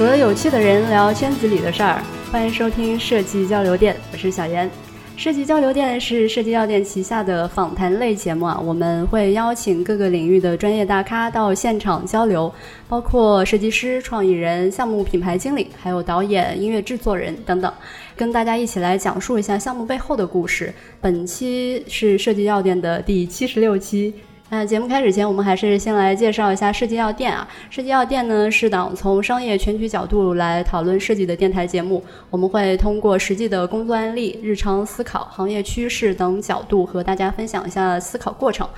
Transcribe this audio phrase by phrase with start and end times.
[0.00, 2.02] 和有趣的人聊圈子里的事儿，
[2.32, 4.68] 欢迎收听设计交流店，我是小严。
[5.14, 12.50] 设计交流店是设计药店旗下的访谈类节目啊，我们会邀请各个领域的专业大咖到现场交流，
[12.88, 17.70] 包括设计师、创意人、项目品牌经理，还有导演、音乐制作人等等，
[18.16, 20.72] 跟大家一起来讲述一下项目背后的故事。
[21.02, 24.14] 本期是设计药店的第七十六期。
[24.52, 27.46] 那节目开始前，我们还是先来介绍一下设计药店啊。
[27.70, 32.02] 设计药店呢是党从商业全局角度来讨论设计的电台节目。
[32.30, 38.68] 我们会通过实际的工作案例、日常思考、行业趋势等角度和大家分享一下思考过程。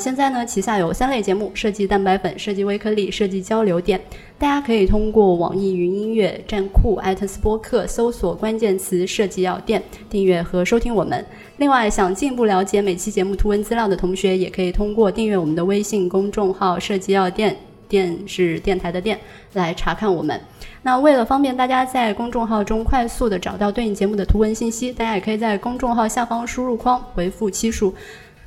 [0.00, 4.00] 现在呢，旗下有三类节目：设计蛋白粉、设计微颗粒、设计交流店。
[4.38, 11.24] 大家可以通过网易云音乐、站酷、艾特斯播客搜索关键词“设计药店”，订阅和收听我们。
[11.58, 17.54] 另外，想进一步了解每期节目图文资料的同学，也可以通过订阅我们的微信公众号“设计药店”，
[17.86, 19.20] 店是电台的店，
[19.52, 20.40] 来查看我们。
[20.82, 27.94] 那为了方便大家在公众号中快速的找到对应节目的图文信息，大家也可以在公众号下方输入框回复期数。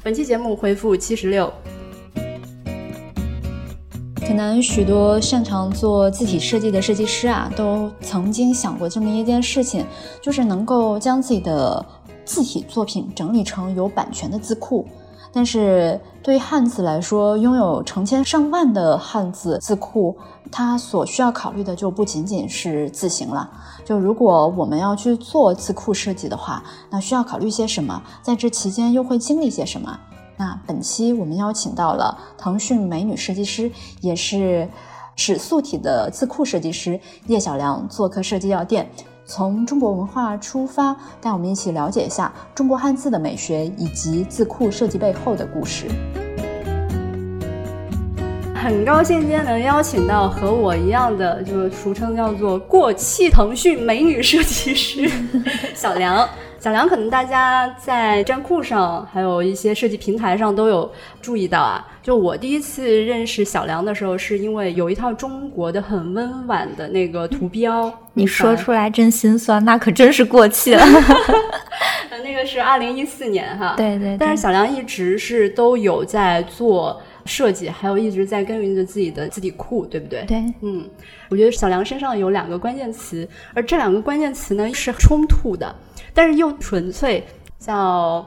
[0.04, 1.50] 本期节目回复七十六。
[4.16, 9.86] 可能许多擅长做字体设计的设计师啊，都曾经想过这么一件事情，
[10.22, 11.86] 就是能够将自己的
[12.26, 14.86] 字体作品整理成有版权的字库。
[15.36, 20.16] 但是对于汉字来说，拥有成千上万的汉字字库，
[20.52, 23.50] 它所需要考虑的就不仅仅是字形了。
[23.84, 28.00] 就如果我们要去做字库设计的话，那需要考虑些什么？
[28.22, 30.00] 在这期间又会经历些什么？
[30.38, 34.70] 那本期我们邀请到了腾讯美女设计师，也是
[35.16, 38.90] 尺素体的字库设计师叶小良做客设计药店，
[39.26, 45.86] 从中国文化出发，带我们一起了解一下中国汉字的美学以及字库设计背后的故事。
[48.54, 55.10] 很高兴今天能邀请到和我一样的，就是俗称叫做过气腾讯美女设计师
[55.74, 56.28] 小梁。
[56.64, 60.90] 小梁可能大家在站酷上，还有一些设计平台上都有
[61.22, 61.86] 注意到啊。
[62.02, 67.92] 就我第一次认识小梁的时候，是因为有一套中国的很温婉的那个图标。
[68.16, 70.82] 你说出来真心酸，那可真是过气了。
[72.24, 73.74] 那个是二零一四年哈。
[73.76, 74.16] 对对。
[74.18, 77.02] 但是小梁一直是都有在做。
[77.26, 80.26] 设计还有一直在耕耘着自己的字体库，对不对？
[80.26, 80.84] 对，嗯，
[81.30, 85.74] 我觉得小梁身上有两个关键词，而这两个关键词呢是冲突的，
[86.14, 87.24] 但是又纯粹，
[87.60, 88.26] 叫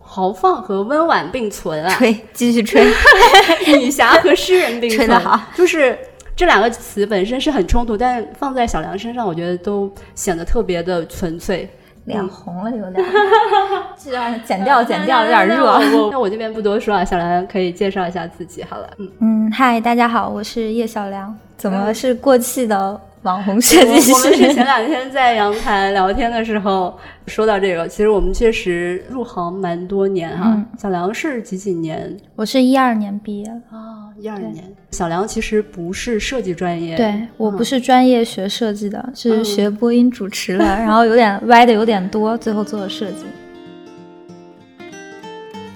[0.00, 1.94] 豪放和温婉并存啊。
[1.96, 2.84] 吹，继续吹。
[3.78, 5.40] 女侠和诗人并存， 吹得好。
[5.54, 5.98] 就是
[6.34, 11.68] 这两个词本身是很冲突，但放在小梁身上，我觉得都显得特别的纯粹。
[12.06, 13.06] 脸红了，有点，
[14.02, 15.78] 这样剪掉，剪掉，有点热。
[16.10, 18.90] 那我这边不多说啊，小梁可以介绍一下自己好了。
[18.98, 23.00] 嗯嗯，嗨，大家好，我是叶小梁，怎么是过气的？
[23.22, 27.86] 网红设计师，我们是前两天在阳台聊天的时候说到这个。
[27.86, 30.58] 其实我们确实入行蛮多年哈。
[30.78, 32.16] 小梁是几几年？
[32.34, 34.64] 我是一二年毕业啊，一二年。
[34.92, 43.26] 小梁其实不是设计专业，对我不是专业学设计的，是学播音主持的， 然后有点歪的有点多，最后做了设计。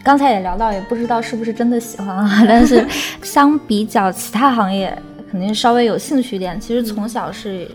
[0.02, 2.86] 刚才也聊到，也不知道是不是真的喜欢啊，但是
[3.22, 4.96] 相比较其他行业。
[5.34, 6.60] 肯定稍微有兴趣点。
[6.60, 7.68] 其实从小是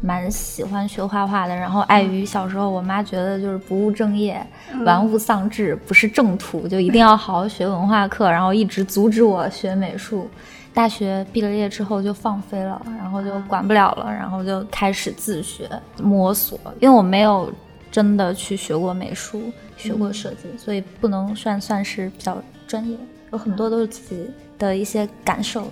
[0.00, 4.44] 蛮喜欢学画画的，然后碍于小时候我妈觉得就是不务正业、
[4.84, 10.28] 玩物丧志，不是正途，就一定要好好学文化课，然后一直阻止我学美术。
[10.72, 15.70] 大学毕了业之后就放飞了，然后就管不了了，然后就开始自学
[16.02, 16.58] 摸索。
[16.80, 17.48] 因为我没有
[17.92, 19.40] 真的去学过美术、
[19.76, 22.96] 学过设计，所以不能算算是比较专业。
[23.30, 25.68] 有很多都是自己的一些感受。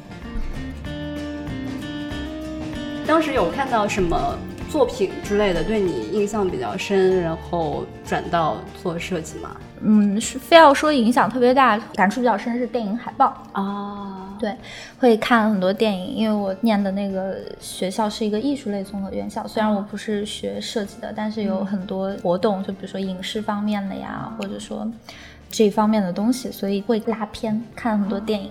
[3.07, 4.37] 当时有看到什么
[4.71, 9.57] 作品之类的对你印象比较深，然后转到做设计吗？
[9.85, 14.37] 嗯，是非要说影响特别大、感触比较深是电影海报啊。
[14.39, 14.55] 对，
[14.99, 24.91] 会看很多电影，因为我念的那个学校是一个艺术类综合院校，虽然我不是学设计的，但是有很多活动，就比如说影视方面的呀，或者说
[25.51, 28.51] 这方面的东西，所以会拉片看很多电影。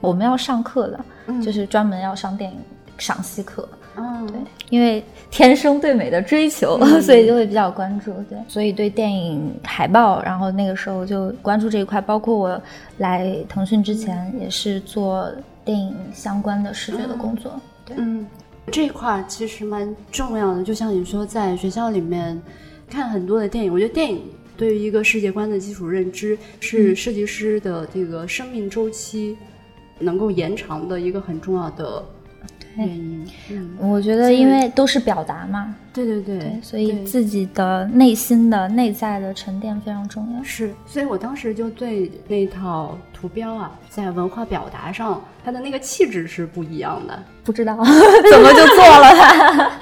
[0.00, 1.04] 我们要上课的，
[1.42, 2.58] 就是专门要上电影。
[3.00, 3.66] 赏析课，
[3.96, 4.38] 嗯，对，
[4.68, 11.98] 因为天生对美的追求， 所以就会比较关注，对，所以对电影海报，然后那个时候就关注这一块。
[12.00, 12.62] 包括我
[12.98, 15.32] 来腾讯之前，也是做
[15.64, 18.26] 电影相关的视觉的工作，对，嗯，
[18.70, 20.62] 这一块其实蛮重要的。
[20.62, 22.40] 就像你说，在学校里面
[22.88, 24.22] 看很多的电影，我觉得电影
[24.58, 29.38] 对于一个世界观的基础认知，是设计师的这个生命周期
[29.98, 32.04] 能够延长的一个很重要的。
[32.76, 33.26] 原因。
[33.50, 40.42] 嗯，我觉得因为都是表达嘛，对对对，对，所以自己的内心的内在的沉淀非常重要。
[40.42, 47.22] 是，所以我当时就对那套图标啊，在文化表达上，它的那个气质是不一样的。
[47.44, 47.76] 不知道
[48.30, 49.70] 怎么就做了它。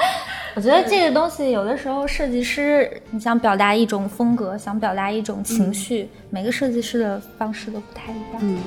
[0.56, 8.40] 我觉得这个东西有的时候，设计师你想表达一种风格，想表达一种情绪，每个设计师的方式都不太一样。
[8.40, 8.58] 嗯。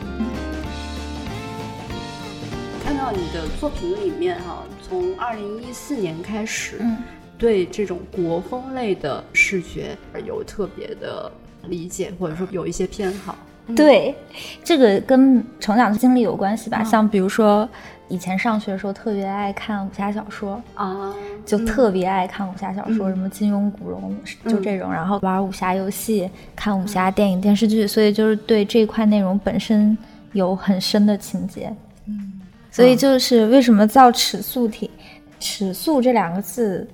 [3.02, 6.98] 到你的作品里面哈，从二零一四年开始，嗯，
[7.36, 11.32] 对这种国风类的视觉有特别的
[11.68, 13.36] 理解，或者说有一些偏好。
[13.76, 14.14] 对，
[14.64, 16.84] 这个跟成长的经历有关系吧？
[16.84, 17.68] 像比如说。
[18.08, 21.16] 以前上学的时候特别爱看武侠小说啊，
[21.46, 24.14] 就特别爱看武侠小说，什么金庸、古龙，
[24.46, 24.92] 就这种。
[24.92, 29.98] 然后玩武侠游戏，看武侠电影、电视剧，所以就是对这块内容本身
[30.34, 31.74] 有很深的情节。
[32.06, 32.34] 嗯，
[32.72, 34.90] 所以就是为什么造尺素体？
[35.40, 36.88] 尺素这两个字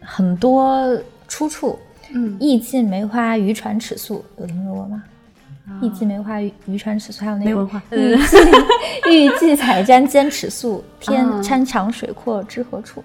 [0.00, 1.78] 很多出处。
[2.14, 5.02] 嗯，意境梅花渔船尺素，有听说过吗？
[5.82, 8.36] 艺伎梅花渔船尺素，还有那个玉伎
[9.10, 13.02] 玉寄彩毡兼尺素，天山长水阔知何处？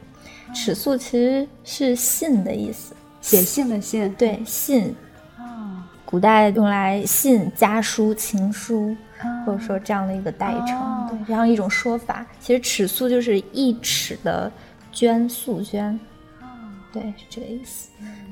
[0.53, 4.13] 尺素其实是信的意思，写信的信。
[4.13, 4.95] 对，信
[5.39, 8.95] 啊，古代用来信家书、情书，
[9.45, 12.25] 或者说这样的一个代称，对这样一种说法。
[12.39, 14.51] 其实尺素就是一尺的
[14.93, 15.97] 绢，素绢。
[16.93, 17.89] 对，是这个意思。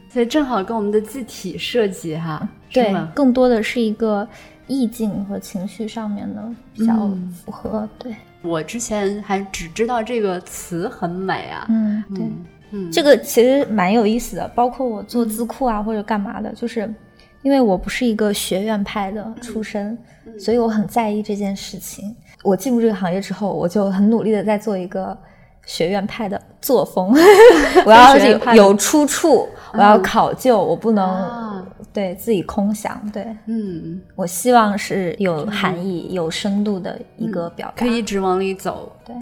[0.09, 4.27] 所以正好跟我们的字体设计哈，对，更多的是一个
[4.67, 6.43] 意境和情绪上面的
[6.73, 6.93] 比较
[7.31, 7.87] 符合。
[7.97, 12.25] 对我之前还只知道这个词很美啊，嗯，对，
[12.71, 14.47] 嗯，这个其实蛮有意思的。
[14.49, 16.91] 包括我做字库啊或者干嘛的，就是
[17.41, 19.97] 因为我不是一个学院派的出身，
[20.39, 22.15] 所以我很在意这件事情。
[22.43, 25.17] 我进入这个行业之后，我就很努力的在做一个。
[25.65, 27.13] 学院派的作风，
[27.85, 28.17] 我要
[28.55, 31.63] 有出处，我要考究，我不能
[31.93, 32.99] 对自己空想。
[33.13, 38.91] 对，嗯，我希望是有含义、有深度的一个表达，可以一直往里走。
[39.05, 39.15] 对，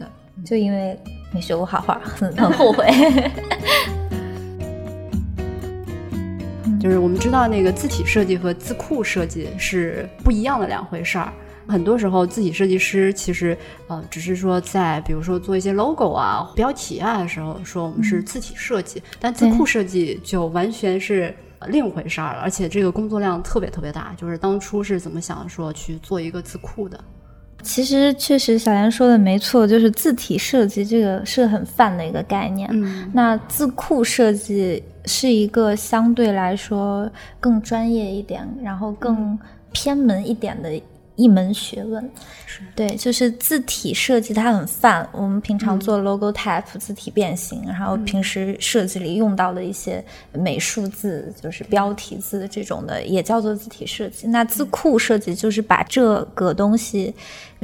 [0.46, 0.98] 就因为
[1.34, 2.88] 没学过画画，很 很后悔。
[6.88, 11.34] 就是我们知道，那个字体设计和字库设计是不一样的两回事儿。
[11.68, 13.58] 很多时候，字体设计师其实，
[13.88, 21.36] 呃，只是说在比如说做一些 logo 啊、标题啊的时候，说我们是字体设计，但字库设计就完全是
[21.68, 24.16] 另一回事儿了，而且这个工作量特别特别大。
[24.16, 26.98] 就是当初是怎么想说去做一个字库的？
[27.64, 32.70] 其实确实，小严说的没错，就是字体设计这个是很泛的一个概念。
[32.72, 37.10] 嗯，那字库设计是一个相对来说
[37.40, 39.40] 更专业一点，然后更
[39.72, 40.70] 偏门一点的。
[41.20, 42.12] 一门学问，
[42.76, 45.10] 对，就是字体设计它很泛。
[45.12, 54.28] 我们平常做 logo type 字体变形，然后平时设计里用到的一些美术字，就是标题字这种的，也叫做字体设计。
[54.28, 57.12] 那字库设计就是把这个东西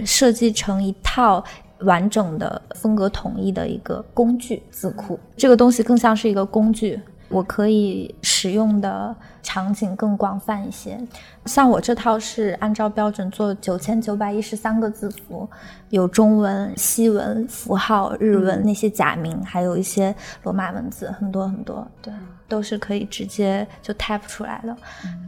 [0.04, 1.44] 设计成一套
[1.82, 4.64] 完整的、风格统一的一个工具。
[4.72, 7.00] 字库这个东西更像是一个工具。
[7.34, 11.00] 我可以使用的场景更广泛一些，
[11.46, 15.50] 像我这套是按照标准做九千九百一十三个字符，
[15.90, 22.14] 有中文、西文、符号、日文那些假名，还有一些罗马文字，很多很多，对，
[22.48, 24.76] 都是可以直接就 type 出来的，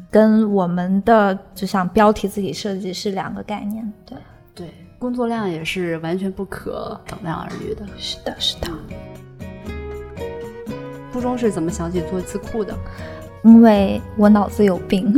[0.10, 4.18] 跟我们的就像标题字体设计是两个概念，对。
[4.54, 8.70] 对，工作量也是完全不可等量而语的，是的，是的。
[11.16, 12.76] 初中是怎么想起做字库的？
[13.44, 15.14] 因为我脑子有病，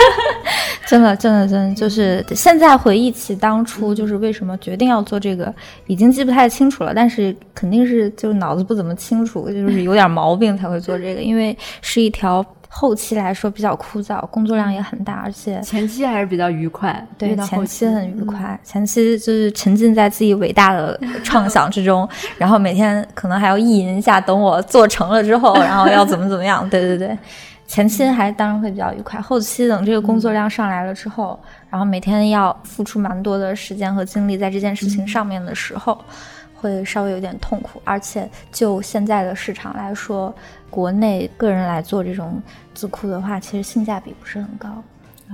[0.86, 5.50] 真的，真的，真的，就是现在回忆起当初，就是为什么决定要做这个，
[5.86, 6.92] 已经记不太清楚了。
[6.94, 12.44] 但是肯定是就是脑子不怎么清楚，就是有点毛病才会做这个，因为是一条。
[12.74, 17.06] 后期来说比较枯燥，工作量也很大，而且前期还是比较愉快。
[17.18, 26.68] 对，前期很愉快，前期就是沉浸在自己伟大的创想之中， 然后每天可能还要意淫一下，等我做成了之后，然后要怎么怎么样。
[26.70, 27.16] 对对对，
[27.66, 31.38] 前期还当然会比较愉快，后期等这个工作量上来了之后，
[31.68, 35.98] 然后每天要付出蛮多的时间和精力在这件事情上面的时候。
[36.54, 40.32] 会稍微有点痛苦，而且就现在的市场来说，
[40.70, 42.40] 国内个人来做这种
[42.74, 44.68] 字库的话，其实性价比不是很高。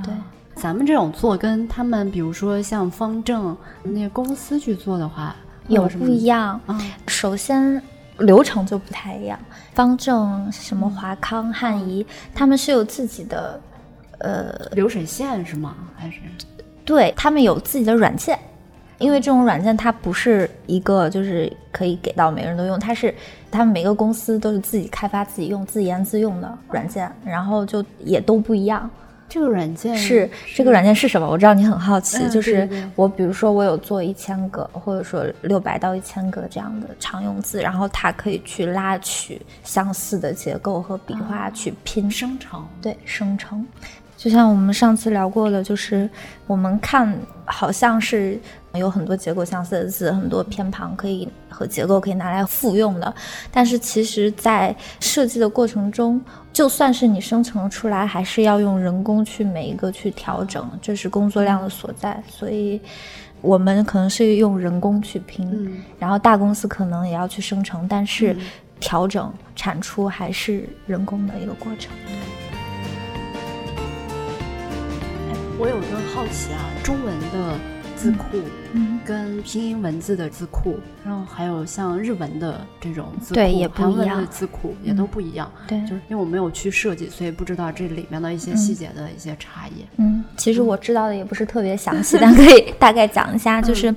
[0.05, 0.13] 对，
[0.55, 5.35] 咱们这种做跟他们，比如说像方正那些公司去做的话，
[5.69, 6.61] 有不一样。
[7.07, 7.83] 首先
[8.19, 9.39] 流程就不太一样。
[9.75, 12.05] 方正、什么华康、汉仪，
[12.35, 13.61] 他们是有自己的
[14.19, 15.75] 呃流水线是吗？
[15.97, 16.21] 还是？
[16.85, 18.39] 对他们有自己的软件。
[18.99, 23.15] 因为这种软件它不是一个就是可以给到每个人都用，它是
[23.51, 28.89] 他们每个公司都是自己开发、自己用、自研自用的软件，然后就也都不一样。
[29.29, 31.29] 这个软件是这个软件是什么？
[31.29, 43.67] 我知道你很好奇，嗯就是我比如说我有做一千个，或者说六百到一千个这样的常用字，然后它可以去拉取相似的结构和笔画去拼生成，对，生成。
[44.19, 46.11] 就像我们上次聊过的，就是
[46.49, 48.37] 我们看好像是
[48.75, 53.15] 有很多结构相似的字，很多偏旁可以和结构可以拿来复用的，
[53.53, 56.21] 但是其实，在设计的过程中，
[56.53, 62.21] 就算是你生成出来，还是要用人工去每一个去调整，这是工作量的所在。
[62.29, 62.81] 所以，
[63.41, 68.37] 我们可能是用人工去拼，嗯然后大公司可能也要去生成，但是
[68.81, 71.93] 调整产出还是人工的一个过程。
[75.61, 77.59] 我有个好奇啊，中文的
[77.97, 78.25] 字库
[78.75, 84.21] 嗯跟拼音文字的字库，然后还有像日文的这种字库，对也不一样。
[84.21, 85.51] 的字库也都不一样。
[85.67, 85.81] 对。
[85.81, 89.85] 就是因为我没有去设计，所以不知道这里面的一些细节的一些差异。
[89.97, 93.93] 嗯，其实我知道的也不是特别详细，但可以 大概讲一下，就是，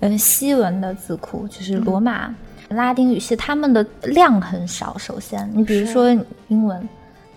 [0.00, 2.34] 嗯，西文的字库就是罗马、
[2.70, 4.98] 拉丁语系，他们的量很少。
[4.98, 6.10] 首先，你比如说
[6.48, 6.88] 英文，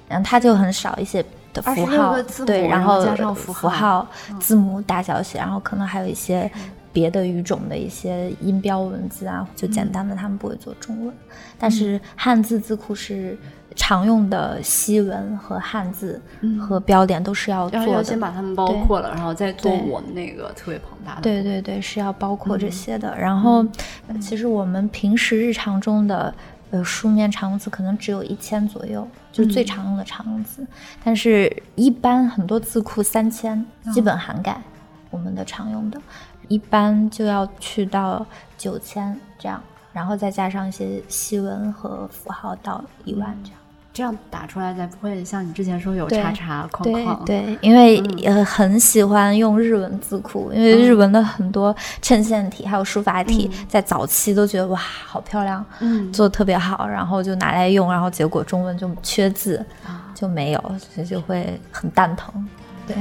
[0.10, 1.24] 然后它就很少一些
[1.58, 4.08] 的符26号对，然然后后加上符符号号、
[4.40, 6.50] 字母大小写，然后可能还有一些
[6.94, 11.14] 别的语种的一些音标文字啊，就简单的他们不会做中文，
[11.60, 13.38] 但是汉字字库是。
[13.80, 16.20] 常用的西文和汉字
[16.60, 21.22] 和标点都是要做的，先把它们包括了，然后再做我们那个特别庞大的。
[21.22, 23.16] 对对对，是要包括嗯这些的。
[23.16, 23.64] 然后，
[24.08, 26.34] 呃其实我们平时日常中的
[26.72, 30.66] 呃书面常用字可能只有一千左右，就是嗯最常用的常用词。
[31.04, 34.62] 但是，一般很多字库三千哦基本涵盖
[35.10, 36.02] 我们的常用的，
[36.48, 38.26] 一般就要去到
[38.58, 39.62] 九千这样，
[39.94, 43.60] 然后再加上一些西文和符号到一万这样。
[43.98, 47.25] 这样打出来才不会像你之前说有叉叉框对框。
[47.25, 48.38] 对，因为嗯。
[48.38, 56.13] 呃很喜欢用日文字库，因为日文的很多衬线体还有书法体，在早期都觉得哇好漂亮，嗯。
[56.13, 60.04] 做的特别好，然后就拿来用，然后结果中文就缺字，啊。
[60.13, 60.62] 就没有，
[60.94, 62.48] 所以就会很蛋疼。
[62.86, 62.96] 对，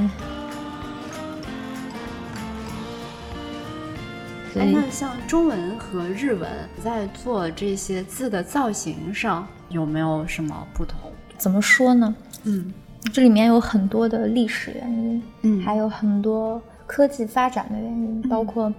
[4.56, 6.50] 所哎，那像中文和日文
[6.82, 11.12] 在做这些字的造型上有没有什么不同？
[11.36, 12.14] 怎么说呢？
[12.44, 12.72] 嗯。
[13.12, 15.60] 这里面有很多的历史原因，嗯。
[15.60, 18.72] 还有很多科技发展的原因，包括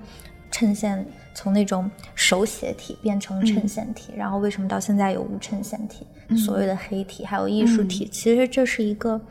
[0.50, 1.06] 衬线
[1.36, 9.22] 从那种手写体变成衬线体，然后为什么到现在有无衬线体，所谓的黑体，还有艺术体，其实这是一个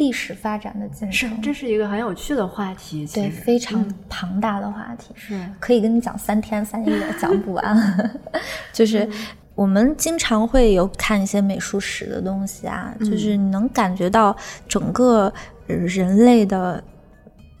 [0.00, 5.38] 历史发展的进是程，这是一个很有趣的话题，对非常庞大的话题，是。
[5.60, 8.10] 可以跟你讲三天三夜讲不完，
[8.72, 9.08] 就是。
[9.56, 14.34] 我们经常会有看一些美术史的东西啊，就是你能感觉到
[14.66, 15.30] 整个
[15.66, 16.82] 呃人类的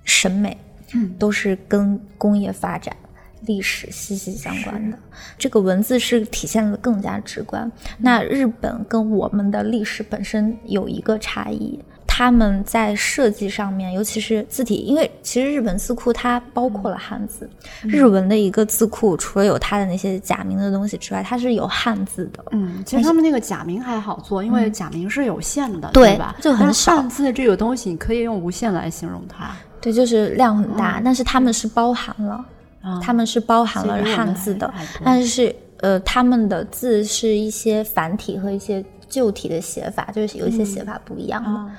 [0.04, 0.56] 审美，
[0.94, 1.14] 嗯。
[1.18, 2.96] 都是跟工业发展、
[3.42, 4.98] 历史息息相关的。
[5.36, 7.70] 这个文字是体现的更加直观。
[7.98, 11.78] 那日本跟我们的历史本身有一个差异，
[12.20, 17.48] 他们在设计上面，尤其是字体，因为其实日本字库它包括了汉字，
[17.80, 22.44] 日文的一个字库除了有它的那些假名的东西之外，它是有汉字的。
[22.50, 26.36] 嗯，其实他们那个假名还好做，因为假名是有限的，对吧？
[26.42, 29.52] 就很少汉字这个东西，你可以用无限来形容它。
[29.80, 32.44] 对，就是量很大，但是他们是包含了，
[32.82, 34.70] 啊他们是包含了汉字的
[35.02, 41.48] 但是呃，他们的字是一些繁体和一些旧体的写法，就是有一些写法不一样的。
[41.48, 41.70] 啊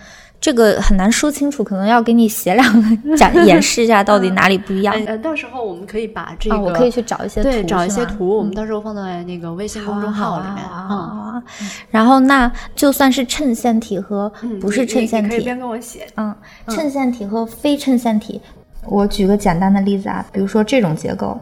[0.42, 4.94] 这个很难说清楚，可能要给你写两个讲演示一下到底哪里不一样。
[4.96, 10.66] 哎 呃，到时候我们可以把这个，啊，我可以去找一些图，对找一些图，我们到时候放在那个微信公众号里面。
[10.66, 11.42] 啊
[11.90, 16.08] 然后那就算是衬线体和不是衬线体，你可以边跟我写。
[16.18, 16.36] 嗯，
[16.70, 18.42] 衬线体和非衬线体，
[18.88, 21.40] 我举个简单的例子啊，比如说这种结构，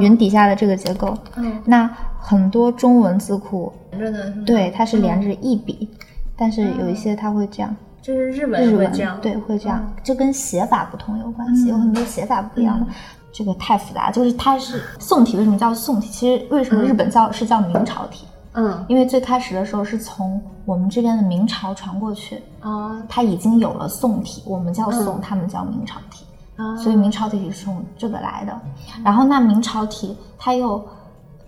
[0.00, 1.88] 云底下的这个结构，嗯，那
[2.20, 5.88] 很多中文字库，连着的，对，它是连着一笔，
[6.36, 8.90] 但是有一些它会这样，就是日文日文
[9.20, 12.86] 对会这样，这跟写法不同有关系，有很多写法不一样的。
[13.32, 16.08] 这个太复杂，就是它是宋体，为什么叫宋体？
[16.08, 18.26] 其实为什么日本叫是叫明朝体？
[18.52, 26.24] 嗯因为最开始的时候是从我们这边的明朝传过去，啊它已经有了宋体，我们叫宋，他们叫明朝体，
[26.56, 28.60] 啊所以明朝体是从这个来的。
[29.04, 30.84] 然后那明朝体它又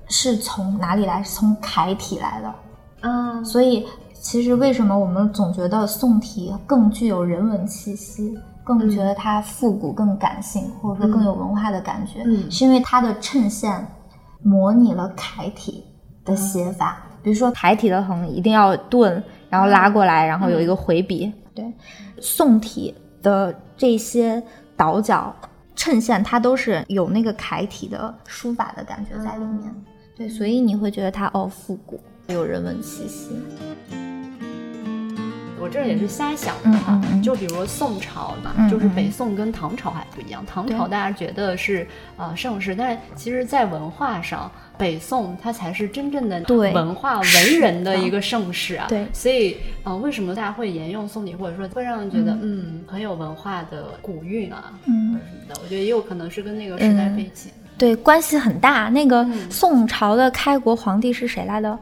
[0.07, 1.21] 是从哪里来？
[1.25, 2.55] 是从楷体来的。
[3.01, 3.85] 嗯所以
[4.23, 8.39] 其实为什么我们总觉得宋体更具有人文气息？
[8.65, 13.85] 更觉得它复古、更感性，或者说更有文化的感觉，嗯是因为它的衬线
[14.41, 15.83] 模拟了楷体
[16.25, 17.03] 的写法。
[17.21, 21.33] 比如说楷体的横一定要顿，然后拉过来，然后有一个回笔。
[21.53, 21.71] 对，
[22.21, 24.41] 宋体的这些
[24.77, 25.35] 倒角
[25.75, 29.75] 衬线，它都是有那个楷体的书法的感觉在里面。
[30.17, 31.99] 对，所以你会觉得它哦复古，
[32.29, 33.37] 有人文气息。
[35.63, 40.45] 我这也是瞎想的嗯哈，就比如宋朝嘛，嗯就是嗯北宋跟唐朝还不一样。
[40.45, 48.87] 唐朝大家觉得是呃盛世，但是其实在文化上，北宋它才是真正的对文化文人的一个盛世啊。
[48.89, 55.61] 对所以呃，为什么大家会沿用宋体，或者说会让人觉得嗯很有文化的古韵啊，嗯或者什么的？
[55.63, 57.53] 我觉得也有可能是跟那个时代嗯背景。
[57.79, 58.89] 对，关系很大。
[58.89, 61.79] 那个嗯宋朝的开国皇帝是谁来的？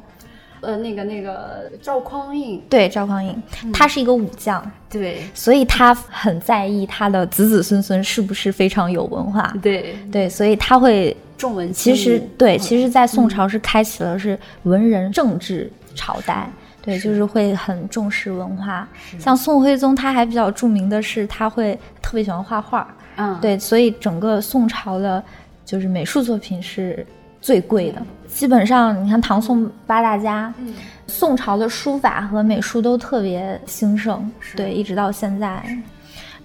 [0.61, 3.35] 呃，那个那个赵匡胤，对，赵匡胤，
[3.73, 9.53] 他是一个武将，对所以他很在意他的子子孙孙是不是非常有文化。
[9.63, 16.51] 对，对，所以他会重文其实对，嗯其实，在宋朝是开启了是文人政治朝代。
[16.83, 18.89] 对，就是会很重视文化。
[19.19, 22.89] 像宋徽宗，他还比较著名的是，他会特别喜欢画画。
[23.17, 25.23] 嗯，对，所以整个宋朝的，
[25.63, 27.07] 就是美术作品是
[27.39, 28.03] 最贵的。
[28.33, 30.75] 基本上，你看唐宋八大家，嗯。
[31.07, 35.63] 宋朝的书法和美术都特别兴盛，对，一直到现在。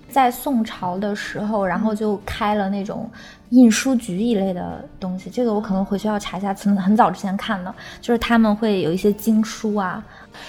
[0.09, 3.09] 在宋朝的时候，然后就开了那种
[3.49, 10.03] 印书局一类的东西，这个我可能回去要查一下，很很早之前看的，就是他们会有一些经书啊，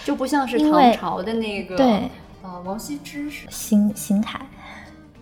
[0.04, 2.10] 就不像是唐朝的那个对。
[2.42, 4.40] 呃王羲之是行行楷，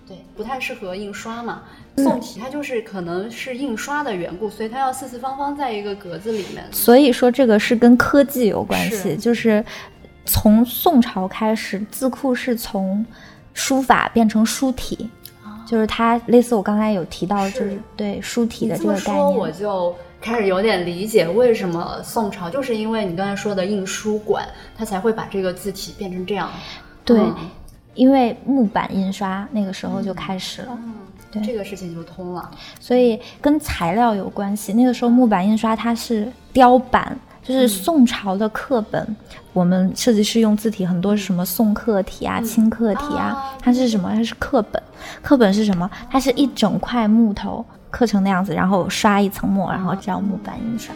[0.07, 1.63] 对不太适合印刷嘛。
[1.97, 6.65] 宋体它就是可能是印刷的缘故，所以它要四四方方在一个格子里面。
[6.73, 9.17] 所以说这个是跟科技有关系，是。
[9.17, 9.65] 就是
[10.25, 13.05] 从宋朝开始，字库是从
[13.53, 15.09] 书法变成书体，
[15.67, 19.51] 就是它类似我刚才有提到，就是对书体的这个概这么说，我。
[19.51, 26.51] 就开始有点理解为什么宋朝，就是因为你刚才说的印书馆，它才会把这个字体变成这样。
[27.05, 27.37] 对嗯。
[27.95, 30.95] 因为木板印刷那个时候就开始了，嗯，
[31.41, 32.51] 对这个事情就通了。
[32.81, 34.73] 所以跟材料有关系。
[34.73, 39.17] 那个时候木板印刷它是雕版，就是宋朝的课本，
[39.53, 44.11] 我们设计师用字体很多是什么宋刻体啊、清刻体啊啊，它是什么？
[44.13, 44.83] 它是课本。
[45.23, 45.91] 课本是什么？
[46.11, 50.95] 它是一整块木头刻成那样子，然后刷一层墨，然后叫木板印刷。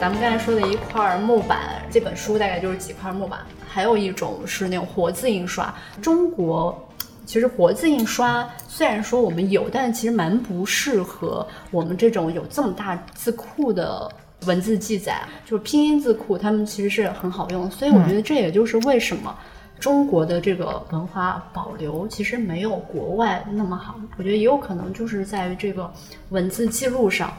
[0.00, 1.58] 咱们刚才说的一块木板，
[1.90, 5.74] 这本书大概就是几块木板，还有一种是那种活字印刷。
[6.00, 6.88] 中国
[7.24, 14.10] 其实活字印刷虽然说我们有，但其实蛮不适合我们这种有这么大字库的
[14.46, 17.70] 文字记载，就是拼音字库，他们其实是很好用。
[17.70, 19.34] 所以我觉得这也就是为什么。
[19.78, 25.90] 中国的这个文化保留其实没有国外那么好，我觉得也有可能就是在于这个
[26.28, 27.32] 文字记录上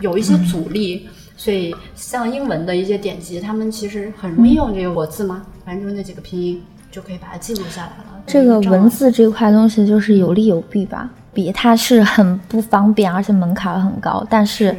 [0.00, 6.62] 有一些阻力，所以像英文的一些典籍，他们其实很容易用这个活字嘛，反正就是那几个拼音
[6.96, 8.22] 就可以把它记录下来了。
[8.26, 14.74] 这个文字这块东西就是有利有弊吧，弊它是很不方便，而且门槛很高，但是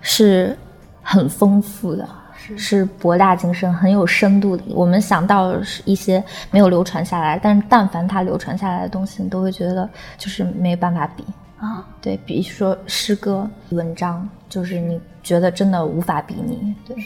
[0.00, 0.58] 是
[1.02, 2.08] 很丰富的。
[2.36, 4.64] 是是博大精深、很有深度的。
[4.70, 11.24] 我们想到是一些没有流传下来，但是但凡它流传下来的东西，你都会觉得就是没办法比。
[11.58, 16.74] 啊，对，比如说诗歌、文章，就是你觉得真的无法比拟。
[16.84, 16.96] 对，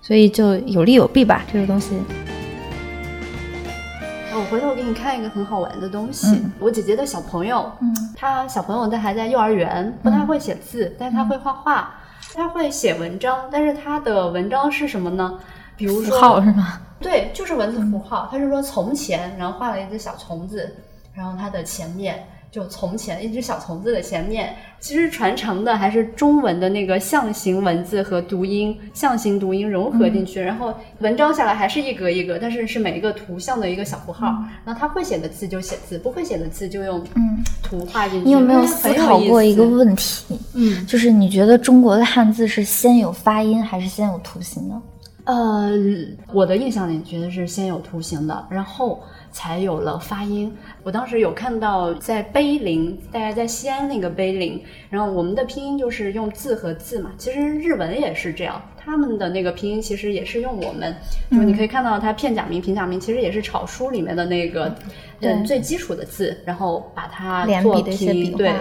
[0.00, 1.98] 所以就有利有弊吧，这个东西。
[4.54, 6.28] 我回头给你看一个很好玩的东西。
[6.28, 11.92] 嗯我姐姐的小朋友，嗯他小朋友他还在幼儿园，不太会写字，但是他会画画，
[12.32, 15.40] 他会写文章，但是他的文章是什么呢？
[15.76, 16.80] 比如符说号是吗？
[17.02, 18.28] 对，就是文字符号。
[18.30, 20.72] 他是说从前，然后画了一只小虫子，
[21.12, 34.28] 然后它的前面就从前一只小虫子的前面，其实传承的还是中文的那个象形文字和读音，象形读音融合进去，然后文章下来还是一格一格，但是是每一个图像的一个小符号。
[34.64, 38.24] 然后他会写的字就写字，不会写的字就用嗯，图画进去。
[38.24, 40.38] 你有没有哎思考过一个问题？
[40.54, 44.80] 嗯，就是你觉得中国的汉字是先有发音还是先有图形呢？
[45.24, 45.72] 呃，
[46.32, 49.02] 我的印象里觉得是先有图形的，然后
[49.34, 50.56] 才有了发音。
[50.84, 57.10] 我当时有看到在碑林，大概在西安那个碑林，然后我们的拼音就是用字和字嘛。
[57.18, 60.94] 其实日文也是这样，他们的那个拼音其实也是用我们，
[61.30, 64.74] 就你可以看到它片假名、平假名，其实也是草书里面的那个
[65.20, 68.52] 嗯最基础的字，然后把它做拼，对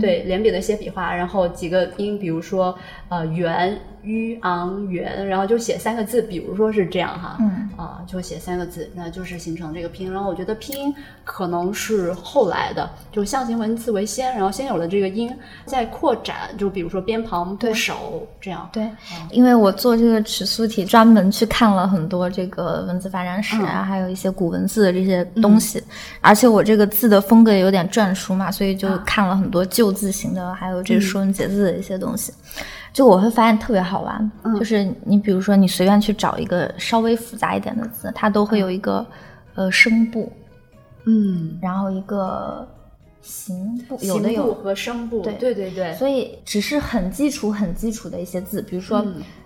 [0.00, 3.78] 对，连笔的一些笔画，然后几个音，比如说呃圆。
[4.04, 7.70] 于昂元，然后就写三个字，比如说是这样哈，嗯。
[7.76, 10.12] 啊，就写三个字，那就是形成这个拼音。
[10.12, 10.92] 然后我觉得拼音
[11.22, 15.32] 可能是后来的，就象形文字为先，然后先有了这个音，
[15.66, 18.68] 再扩展，就比如说边旁部首这样。
[18.72, 18.90] 对，
[19.30, 25.82] 因为我做这个尺素体，专门去看了很多这个文字发展史啊，还有一些古文字的这些东西，
[26.20, 32.32] 而且我这个字的风格也有点篆书嘛，所以就看了很多旧字形的，还有这个说文解字的一些东西。
[32.92, 39.06] 就我会发现特别好玩，就是你比如说你随便去找一个稍微复杂一点的字，它都会有一个
[39.54, 40.30] 呃声部，
[41.06, 42.68] 嗯，然后一个
[43.22, 44.52] 形部，有的有。
[44.52, 45.32] 和声部，对。
[45.34, 49.02] 对对对，所以只是很基础很基础的一些字，比如说，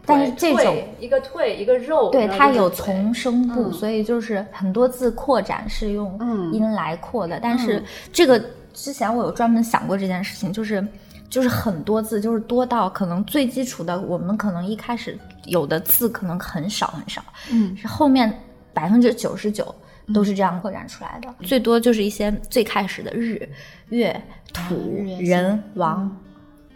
[0.07, 6.19] 但是这种一个退一个肉，对它有从声部，所以就是很多字扩展是用
[6.53, 8.43] 音来扩的，但是这个
[8.73, 10.87] 之前我有专门想过这件事情，就是。
[11.29, 18.33] 就是很多字，就是多到可能最基础的，我们可能一开始有的字可能很少很少，嗯，是后面
[18.73, 19.75] 百分之九十九
[20.15, 23.47] 都是这样扩展出来的，最多就是一些最开始的日、
[23.89, 24.19] 月、
[24.55, 24.77] 土、
[25.21, 26.17] 人、王、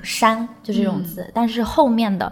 [0.03, 2.31] 山，就这种字，但是后面的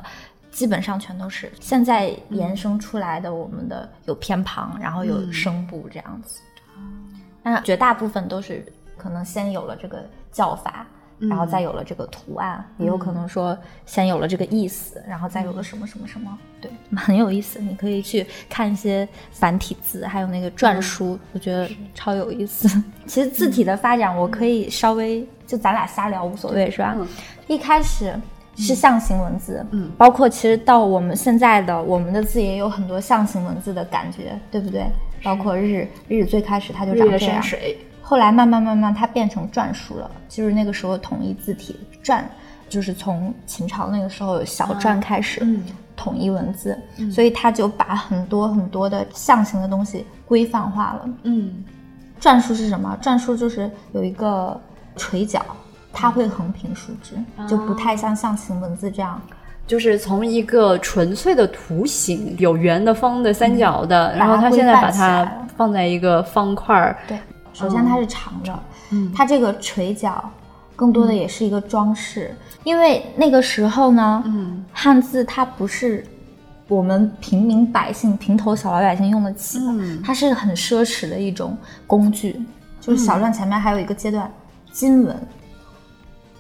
[0.59, 6.41] 基本上全都是现在延伸出来的，我们的有偏旁，然后有声部这样子，
[7.45, 8.67] 但绝大部分都是
[8.97, 10.85] 可能先有了这个叫法。
[11.21, 17.59] 然后再有了这个图案，也有可能说先有了这个意思，然后再有了什么什么什么，对，很有意思。
[17.59, 22.69] 你可以去看一些繁体字，还有那个篆书，我觉得超有意思。
[23.05, 26.97] 其实字体的发展，我可以稍微就咱俩瞎聊无所谓，是吧？
[27.49, 28.15] 一开始
[28.59, 34.87] 是象形文字，嗯，包括其实到我们现在的我们的字也有很多象形文字的感觉，对不对？
[35.23, 37.43] 包括日日最开始它就长这样。
[38.03, 42.23] 后来慢慢慢慢，它变成篆书了，就是那个时候统一字体，篆
[42.69, 45.63] 就是从秦朝那个时候有小篆开始嗯
[45.95, 46.79] 统一文字，
[47.13, 51.11] 所以他就把很多很多的象形的东西规范化了。
[51.25, 51.65] 嗯，
[52.21, 52.97] 篆书是什么？
[53.03, 54.59] 篆书就是有一个
[54.97, 55.45] 垂角，
[55.99, 57.17] 它会横平竖直，
[57.49, 59.21] 就不太像象形文字这样，
[59.67, 66.97] 就是从一个纯粹的图形，有圆的、方的、三角的，然后它现在把它放在一个方块儿。
[67.07, 67.19] 对。
[67.53, 70.31] 首先它是长的，嗯，它这个垂角
[70.77, 72.33] 更多的也是一个装饰，
[72.63, 76.07] 因为那个时候呢，嗯，汉字它不是
[76.69, 82.41] 我们平民百姓、平头小老百姓用得起的，它是很奢侈的一种工具。
[82.81, 84.31] 就是小篆前面还有一个阶段，
[84.71, 85.17] 金文，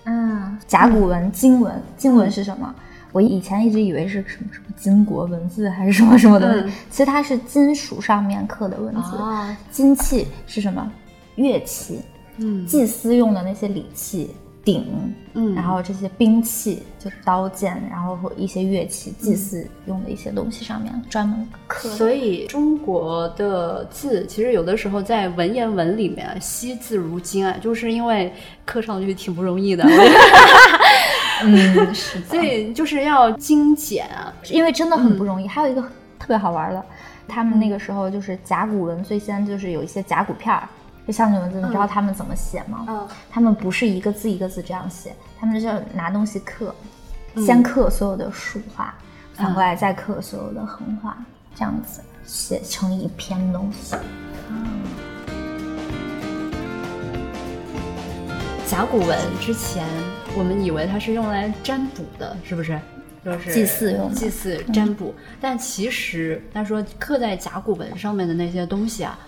[0.08, 2.74] 嗯，甲骨文、金文，金文是什么？
[3.12, 9.18] 我以前一直以为是什么什么金国文字还是什么什么的，其实它是金属上面刻的文字。
[9.70, 10.90] 金器是什么？
[11.36, 12.00] 乐器，
[12.38, 14.84] 嗯，祭司用的那些礼器，鼎，
[15.34, 21.88] 嗯，然后这些兵器，就刀剑，然后和一些乐器，祭祀用的一些东西上面专门刻。
[21.90, 28.32] 所以中国的字其实有的时候在文言文里面惜字如金啊，就是因为
[28.64, 29.84] 刻上去挺不容易的。
[31.44, 35.46] 嗯，是的，所以就是要精简啊，因为真的很不容易。
[35.46, 35.80] 还有一个
[36.18, 36.84] 特别好玩的，
[37.28, 40.68] 他们那个时候就是甲骨文最先就是有一些甲骨片儿。
[41.08, 42.84] 就象形文字，你知道他们怎么写吗？
[42.86, 46.74] 嗯，他们不是一个字一个字这样写，他们就拿东西刻，
[47.34, 48.92] 先刻所有的竖画，
[49.32, 51.16] 反过来再刻所有的横画，
[51.54, 53.96] 这样子写成一篇东西。
[58.66, 59.88] 甲骨文之前
[60.36, 62.78] 我们以为它是用来占卜的，是不是？
[63.24, 65.14] 就是祭祀用的，祭祀占卜。
[65.40, 69.18] 但其实他说刻在甲骨文上面的那些东西啊。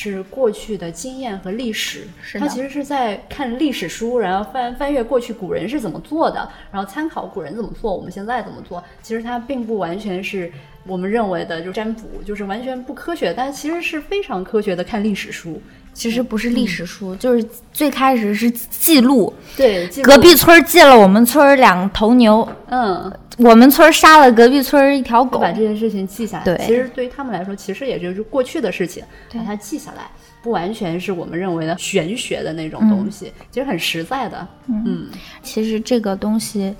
[0.00, 2.06] 是过去的经验和历史，
[2.38, 8.80] 他其实是在看历史书，然后翻翻阅过去古人是怎么做的，然后参考古人怎么做，我们现在怎么做。
[9.02, 10.52] 其实他并不完全是
[10.88, 15.60] 我们认为的就占卜，就是完全不科学，但其实是非常科学的看历史书。
[15.94, 19.34] 其实不是历史书，就是最开始是记录。
[19.56, 26.44] 对，隔壁村借了我们村两头牛，嗯，我们村杀了隔壁村一条狗，把这件事情记下来。
[26.44, 29.02] 对，其实对于他们来说，其实也就是过去的事情，
[29.34, 30.08] 把它记下来，
[30.40, 34.46] 不完全是我们认为的玄学的那种东西，其实很实在的。
[34.68, 35.08] 嗯，
[35.42, 36.72] 其实这个东西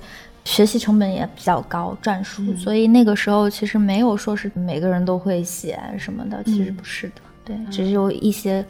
[0.49, 8.65] 学习成本也比较高，篆书，所以那个时候其实没有说是每个人都会写什么的，其实不是的，对，只有一些。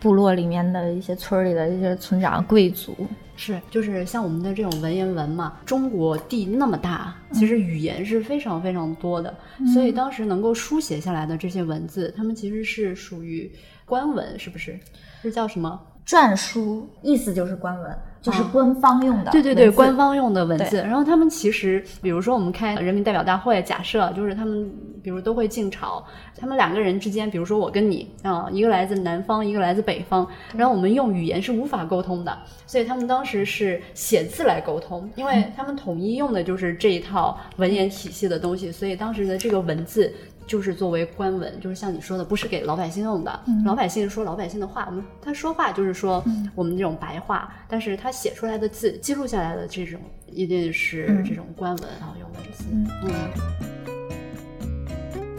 [0.00, 2.96] 部落里面的一些村里的一些村长、贵族。
[3.36, 9.36] 是，就是像我们的这种文言文嘛，中国地那么大，其实语言是非常非常多的，
[9.74, 13.52] 所以当时能够书写下来的这些文字，他们其实是属于
[13.84, 14.80] 官文，是不是？
[15.20, 15.78] 是叫什么？
[16.06, 17.98] 篆书，意思就是官文。
[18.22, 20.76] 就是官方用的，对对对，官方用的文字。
[20.82, 24.70] 然后他们其实，比如说我们开人民代表大会，假设就是他们，
[25.02, 26.04] 比如都会进朝，
[26.36, 40.12] 他们两个人之间，比如说我跟你啊，一个来自南方，一个来自北方，然后我们用语言是无法沟通的，所以他们当时是写字来沟通，因为他们统一用的就是这一套文言体系的东西，所以当时的这个文字。
[40.50, 43.40] 就是作为官文，就是像你说的，不是给老百姓用的。
[43.64, 46.20] 老百姓说老百姓的话，我们他说话就是说
[46.56, 52.64] 我们这种白话，但是他写出来的字，记录下来的这种，一定是这种官文啊，用文字。
[53.04, 53.30] 嗯。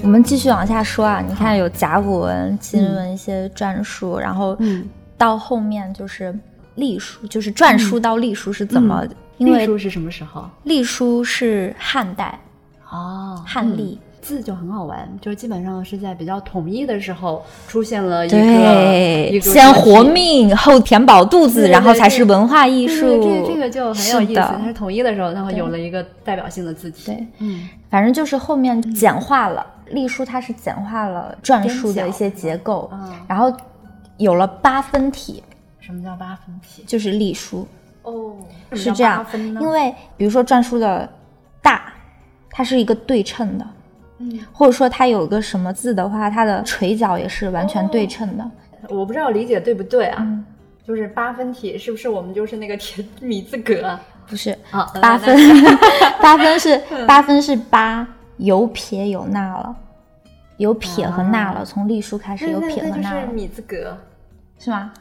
[0.01, 4.57] 我们继续往下说啊，你看有甲骨文、金文一些篆书，然后
[5.17, 6.33] 到后面就是
[6.75, 9.05] 隶书，就是篆书到隶书是怎么？
[9.39, 10.49] 隶书是什么时候？
[10.63, 12.39] 隶书是汉代
[12.89, 13.99] 哦，汉隶。
[14.21, 23.21] 字就很好玩，就是基本上是在比较统一的时候出现了一个，先活命后填饱肚子，然后才是文化艺术。
[23.23, 24.41] 这这个就很有意思。
[24.41, 27.07] 它是统一的时候，然后有了一个代表性的字体。
[27.07, 32.89] 对，嗯，反正就是后面简化了隶书，它是简化了篆书的一些结构，
[33.27, 33.51] 然后
[34.17, 35.43] 有了八分体。
[35.79, 36.83] 什么叫八分体？
[36.85, 37.67] 就是隶书。
[38.03, 38.35] 哦，
[38.73, 39.25] 是这样。
[39.59, 41.09] 因为比如说篆书的
[41.61, 41.91] 大，
[42.51, 43.65] 它是一个对称的。
[44.51, 48.51] 或者说它有个什么字的话，它的垂角也是完全对称的。
[48.89, 50.27] 我不知道理解对不对啊？
[50.83, 53.97] 就是八分体是不是我们就是那个田米字格？
[54.27, 55.37] 不是啊， 八分
[56.21, 58.07] 八分是八分是八
[58.37, 59.75] 有撇有捺了，
[60.57, 61.63] 有撇和捺了。
[61.63, 63.27] 从隶书开始有撇和捺了。
[63.27, 63.97] 米字格
[64.57, 64.91] 是吗？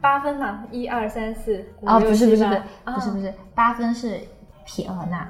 [0.00, 1.64] 八分嘛，一二三四。
[1.82, 4.18] 哦，不是不是不是不是不是，八分是
[4.64, 5.26] 撇和捺。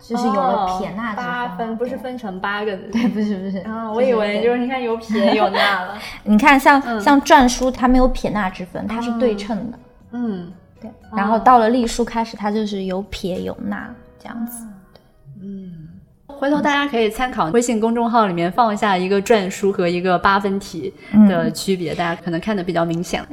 [0.00, 5.98] 就是有了撇捺八分，不是分成八个对，不是不是啊，我以为就是你看有撇有捺了。
[6.24, 9.78] 你看像像篆书，它没有撇捺之分，它是对称的。
[10.12, 10.90] 嗯，对。
[11.14, 14.66] 然后到了隶书开始，它就是有撇有捺这样子。
[15.42, 15.88] 嗯，
[16.26, 20.92] 回头大家可以参考微信公众号里面放一下一个篆书和一个八分体
[21.28, 23.24] 的区别，大家可能看的比较明显。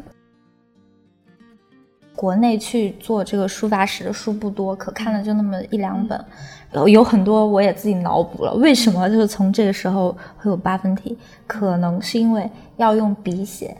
[2.17, 6.25] 国内去做这个书法史的书不多，可看的就那么一两本。
[6.73, 11.15] 有有很多我也自己脑补了，为什么就是从这个时候会有八分体？
[11.45, 13.77] 可能是因为要用笔写，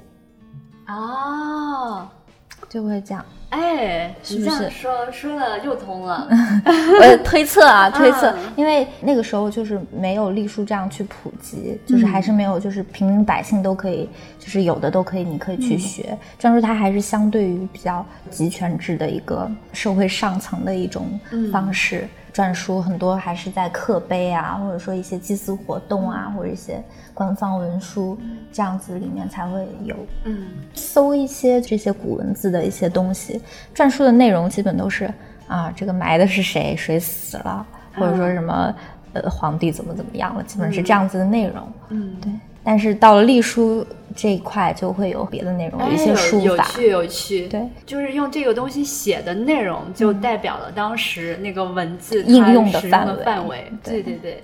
[0.87, 2.07] 哦，
[2.77, 3.25] 就会这样。
[3.49, 6.27] 哎，是不是说说了又通了？
[7.01, 16.15] 我推测啊，推测，因为那个时候就是没有隶书这样去普及，就是还是没有，就是平民百姓都可以，就是有的都可以，你可以去学。
[16.39, 21.19] 篆书它还是相对于比较集权制的一个社会上层的一种
[21.51, 22.07] 方式。
[22.37, 26.83] 篆书很多还是在刻碑啊，或者说一些祭祀活动啊，或者一些
[27.15, 28.15] 官方文书
[28.51, 29.95] 这样子里面才会有。
[30.25, 33.41] 嗯，搜一些这些古文字的一些东西，
[33.73, 35.11] 篆书的内容基本都是
[35.47, 38.71] 啊，这个埋的是谁，谁死了，或者说什么
[39.13, 41.67] 呃皇帝怎么怎么样了，基本是这样子的内容。
[41.89, 42.31] 嗯，对。
[42.67, 47.47] 但是到了隶书这一块，就会有别的内容，有一些书法，有趣有趣。
[47.47, 53.71] 对，就是用这个东西写的内容，就代表了当时那个文字应用的范围。
[53.81, 54.43] 对对对。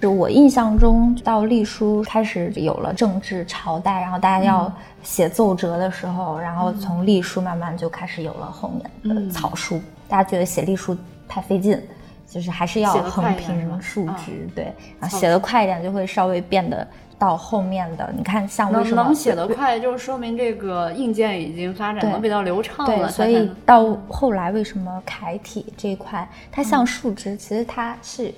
[0.00, 4.72] 就我印象中，到隶书开始有了政治朝代，然后大家要
[5.04, 8.72] 写奏折的时候，然后从隶书慢慢就开始有了后
[9.04, 9.80] 面的草书。
[10.08, 11.80] 大家觉得写隶书太费劲，
[12.28, 16.84] 就是还是要横平竖直，对，然后写的快一点就会稍微变得。
[17.20, 22.96] 到后面的，你看像为什么能写得快，就是说明这个硬件已经发展的比较流畅了。
[22.96, 28.32] 对，所以到后来为什么楷体这一块它像树枝，其实它是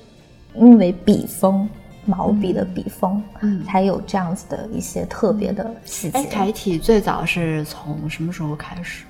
[0.56, 1.68] 因为笔锋，
[2.04, 6.24] 毛笔的笔锋，嗯，才有这样子的一些特别的细节。
[6.24, 9.04] 楷体最早是从什么时候开始？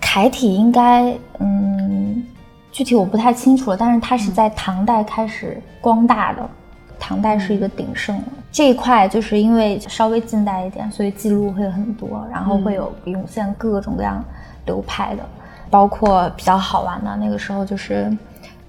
[0.00, 2.26] 楷体应该，嗯，
[2.72, 6.50] 具体我不太清楚了，但是它是在唐代开始光大的。
[6.98, 14.22] 唐代是一个鼎盛，这一块就是因为稍微近代一点，所以记录会很多，然后会有涌现各种各样
[14.66, 15.26] 流派的，
[15.70, 18.14] 包括比较好玩的那个时候就是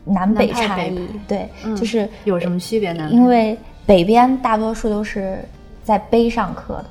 [0.06, 3.10] 南北差异，对，就是有什么区别呢？
[3.12, 5.38] 因为北边大多数都是
[5.84, 6.86] 在碑上刻的，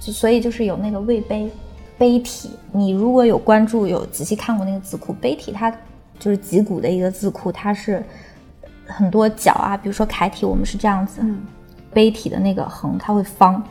[0.00, 1.50] 就所以就是有那个魏碑
[1.98, 2.50] 碑体。
[2.72, 5.70] 你如果有关注有仔细看过那个字库，碑体它
[6.18, 8.02] 就是脊骨的一个字库，它是。
[8.84, 11.22] 很多角啊，比如说楷体，我们是这样子，
[11.92, 13.62] 碑体的那个横它会方，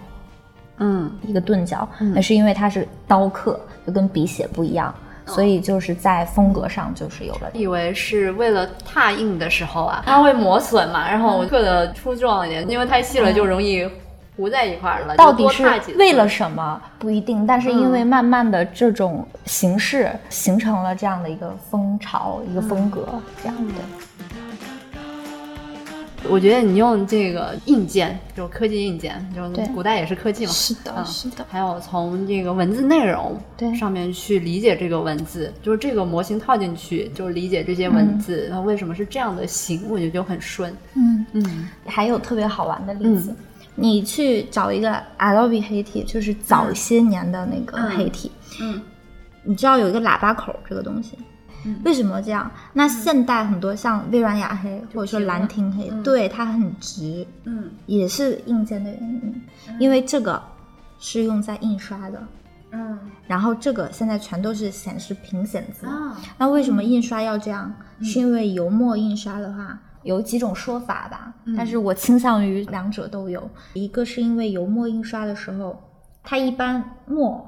[0.78, 4.94] 嗯一个钝角，嗯那是因为它是刀刻，就跟笔写不一样，
[5.26, 7.50] 所以就是在风格上就是有了。
[7.54, 13.88] 以为是为了拓印的时候啊，它会磨损嘛，然后我刻的粗壮一点，因为太细了就容易
[14.36, 15.16] 糊在一块儿了。
[15.16, 15.64] 到底是
[15.98, 23.08] 为了什么不一定，但是因为慢慢的这种形式形成了这样的一个风潮、一个风格，
[23.42, 23.74] 这样的。
[26.30, 29.66] 我觉得你用这个硬件，就是科技硬件，就对。
[29.74, 30.52] 古代也是科技嘛。
[30.52, 31.46] 是的嗯是的。
[31.50, 33.74] 还有从这个文字内容对。
[33.76, 40.72] 上面去理解这个文字，就是这个模型套进去，就是理解这些文字，它为什么是这样的形，我觉得就很顺。
[40.94, 41.70] 嗯，嗯。
[41.86, 43.36] 还有特别好玩的例子，
[43.76, 48.32] 你去找一个 Adobe 黑体，就是早些年的那个黑体，
[48.62, 48.82] 嗯。
[49.44, 51.18] 你知道有一个喇叭口这个东西。
[51.84, 52.50] 为什么这样？
[52.74, 57.70] 那现代很多像微软雅黑或者说兰亭黑，对它很直，嗯。
[57.86, 59.42] 也是硬件的原因，
[59.80, 60.42] 因为这个
[61.00, 62.24] 是用在印刷的，
[62.72, 62.98] 嗯。
[63.28, 65.86] 然后这个现在全都是显示屏显字。
[65.88, 66.18] 啊。
[66.38, 67.74] 那为什么印刷要这样？
[68.02, 73.48] 是因为油墨印刷的话有几种说法吧，但是我倾向于两者都有。
[73.74, 75.80] 一个是因为油墨印刷的时候，
[76.24, 77.48] 它一般墨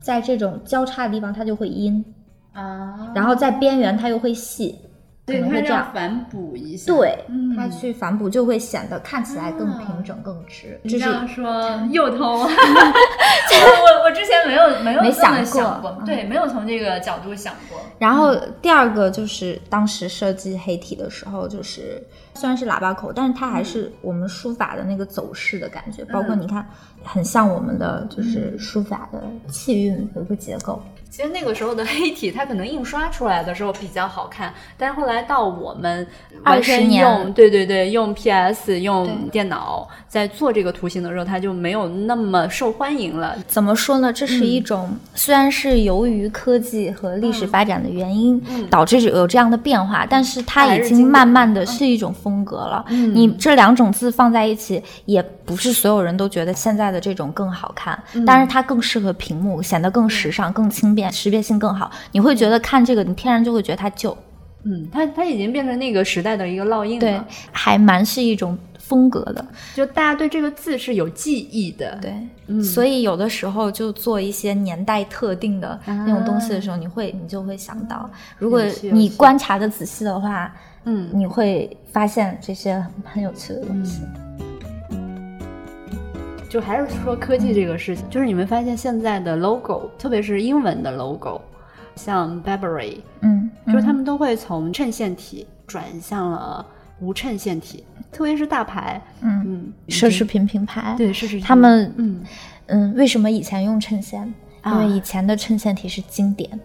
[0.00, 2.04] 在这种交叉的地方它就会阴，
[2.52, 4.78] 啊，然后在边缘它又会细，
[5.26, 5.90] 可对它能会这样。
[5.92, 6.92] 反补一下。
[6.92, 10.80] 对，嗯它去反补就会显得看起来更平整、更直。
[10.82, 17.78] 你这是这样说又通， 我我我之前没有没有想过对，没有从这个角度想过。
[17.98, 22.02] 然后第二个就是当时设计黑体的时候，就是
[22.34, 26.66] 虽然是喇叭口，但是它还是我们书法的那个走势的感觉，包括你看，
[27.04, 30.82] 很像我们的就是书法的气韵有一个结构。
[31.12, 36.06] 其实那个时候的黑体，它可能印刷出来的时候比较好看，但是后来到我们
[36.42, 43.36] 完20全年用，对对对，用 PS 用电脑在做这个图形的时候，它就没有那么受欢迎了。
[43.46, 44.10] 怎么说呢？
[44.10, 52.82] 这是一种、虽然是由于科技和历史发展的原因、导致有这样的变化，但是它已经慢慢的是一种风格了。
[52.88, 61.90] 你这两种字放在一起，也不是所有人都觉得现在的这种更好看，但是它更适合屏幕，显得更时尚、更轻便，识别性更好。
[62.10, 64.16] 你会觉得看这个，你天然就会觉得它旧。
[64.64, 69.44] 嗯，它它已经变成那个时代的一个烙印对了，，还蛮是一种风格的。
[69.74, 71.98] 就大家对这个字是有记忆的。
[72.00, 72.14] 对，
[72.46, 78.62] 嗯所以有的时候就做一些年代特定的那种东西的时候，你会你就会想到，如果
[78.92, 84.02] 你观察的仔细的话，嗯，你会发现这些很很有趣的东西。
[86.52, 91.40] 就还是说科技这个事情，就是你们发现现在的 logo，特别是英文的 logo，
[91.96, 96.66] 像 Burberry，嗯，就是他们们都会从衬线体转向了
[97.00, 102.22] 无衬线体，特别是大牌，嗯嗯，奢侈品品牌，对奢侈品，他们嗯
[102.66, 104.22] 嗯，为什么以前用衬线？
[104.26, 104.80] 因啊。
[104.80, 106.58] 为以前的衬线体是经典，啊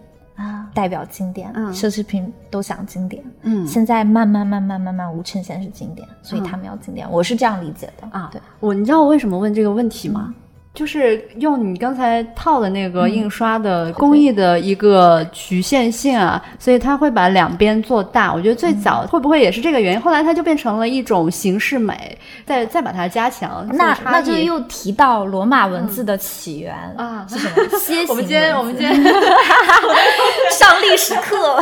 [0.74, 3.22] 代表经典，嗯奢侈品都想经典。
[3.42, 10.34] 嗯现在慢慢慢慢慢慢无衬线是经典，所以嗯他们要经典，我是这样理解的啊对，，我你知道我为什么问这个问题吗？
[10.78, 18.32] 就是用你刚才套的那个印刷的工艺的一个局限性啊，所以它会把两边做大。
[18.32, 20.00] 我觉得最早会不会也是这个原因？
[20.00, 23.68] 后来它就变成了一种形式美，再再把它加强。
[23.72, 28.06] 那那就又提到罗马文字的起源啊是什么？
[28.08, 28.94] 我们今天我们今天
[30.54, 31.60] 上历史课，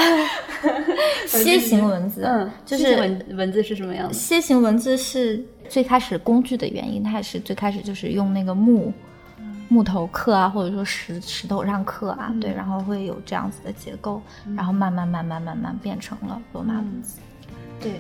[1.27, 4.13] 楔形文字，嗯，就是文文字是什么样的？
[4.15, 8.93] 楔形文字是最开始工具的原因，它也是最开始就是用那个木。
[9.69, 14.23] 木头刻啊，或者说石石头上刻啊，对，然后会有这样子的结构，
[14.55, 17.19] 然后慢慢慢慢慢慢变成了罗马文字。
[17.81, 17.95] 对，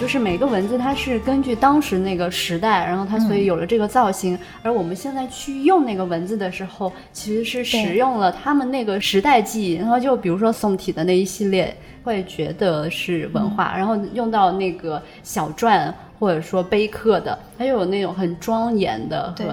[0.00, 4.38] 就是每个文字它是根据当时那个时代，然后它所以有了这个造型。
[4.62, 9.74] 而我们现在去用那个文字的时候，其实是使用了他们那个时代记忆。
[9.74, 15.92] 然后就比如说宋体的那一系列，会觉得是文化，然后用到那个小篆。
[16.16, 19.44] 或者说碑刻的，它又有那种很庄严的和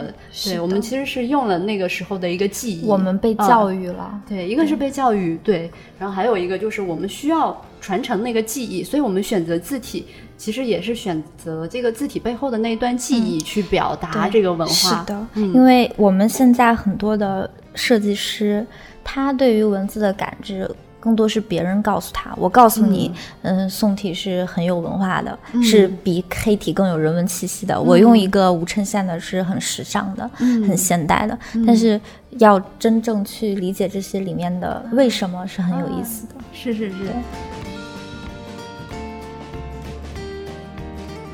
[0.46, 2.86] 对我们其实是用了那个时候的一个记忆。
[2.86, 10.06] 我们被啊教育了，对，一个是被教育，对，然后还有一个就是我们需要传承那个记忆，所以我们选择字体，
[10.42, 14.74] 其实也是选择这个字体背后的那一段记忆去表达这个文化。
[14.74, 18.66] 是的，嗯因为我们现在很多的设计师，
[19.04, 20.68] 他对于文字的感知。
[21.00, 27.82] 更多是别人告诉他，我告诉你，嗯，宋体是很有文化的，是比黑体更有人文气息的。
[27.82, 31.36] 我用一个无衬线的是很时尚的，很现代的。
[31.66, 32.00] 但是
[32.38, 36.36] 要真正去理解这些里面的为什么，是很有意思的。
[36.54, 36.96] 是是是。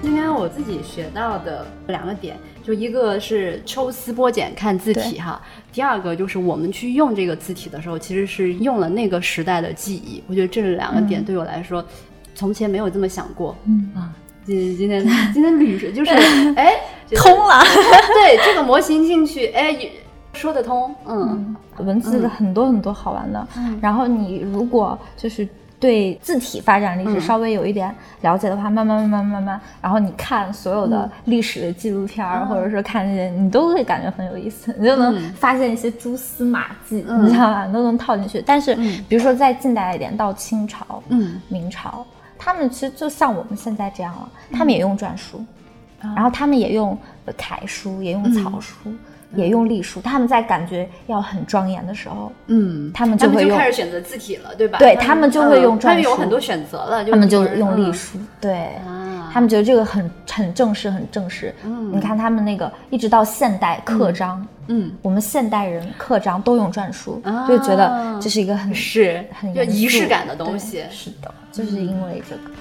[0.08, 5.41] 今天我自己学到的两个点，就一个是抽丝剥茧看字体哈，
[5.74, 10.24] 第二个就是我们去用这个字体的时候，其实是用了那个时代的记忆。
[10.26, 11.84] 我觉得这两个点对我来说，
[12.34, 13.53] 从前没有这么想过。
[13.66, 16.12] 嗯啊，今今天今天捋就是
[16.55, 16.76] 哎
[17.14, 17.62] 通了，
[18.16, 19.78] 对这个模型进去哎
[20.32, 20.95] 说得通。
[21.05, 23.45] 嗯，文字很多很多好玩的，
[23.82, 25.45] 然后你如果就是。
[25.80, 37.67] 对字体发展历史稍微有一点了解的话，慢慢慢慢慢慢，然后你看所有的历史的纪录片儿，或者说看那些，你都会感觉很有意思，你就能发现一些蛛丝马迹，你知道吧？
[37.67, 38.43] 都能套进去。
[38.43, 38.75] 但是，
[39.07, 41.03] 比如说再近代一点，到清朝、
[41.47, 42.03] 明朝，
[42.39, 45.45] 他们其实就像我们现在这样了，他们也用篆书，
[46.01, 46.97] 然后他们也用
[47.38, 48.73] 楷书，也用草书。
[49.36, 54.78] 也用隶书，他们在感觉要很庄严的时候，嗯，他们就会开始选择字体了，对吧？
[54.80, 58.69] 对他们就会用篆书，他们有很多选择了，他们就用隶书，对，
[59.34, 61.53] 他们觉得这个很很正式，很正式。
[61.63, 70.84] 嗯，你看他们那个一直到现代刻章，嗯，我们现代人刻章都用篆书，就觉得这是一个很是很有仪式感的东西。
[70.89, 72.51] 是的，就是因为这个。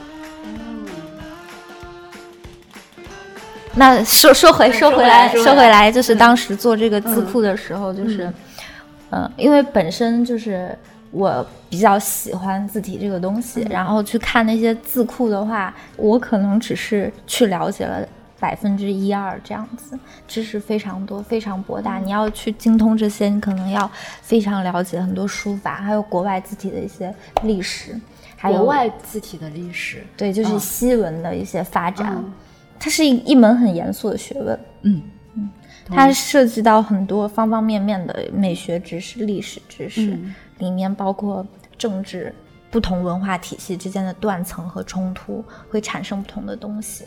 [3.78, 8.32] 那说说回说回来说回来，就是当时做这个字库的时候，就是，
[9.10, 10.76] 嗯，因为本身就是
[11.10, 18.02] 我比较喜欢字体这个东西，然后去看那些字库的话，我可能只是去了解了
[18.40, 21.98] 百分之一二这样子，知识非常多，非常博大。
[21.98, 23.90] 你要去精通这些，你可能要
[24.22, 27.94] 非常了解很多书法，还有国外字体的一些历史，
[28.36, 32.24] 还有国外字体的历史，对，就是西文的一些发展。
[32.78, 35.02] 它是一一门很严肃的学问，嗯
[35.34, 35.50] 嗯，
[35.86, 40.18] 它涉及到很多方方面面的美学知识、历史知识，
[40.58, 41.46] 里面包括
[41.76, 42.34] 政治、
[42.70, 47.04] 不同文化体系之间的断层和冲突，会产生不同的东西。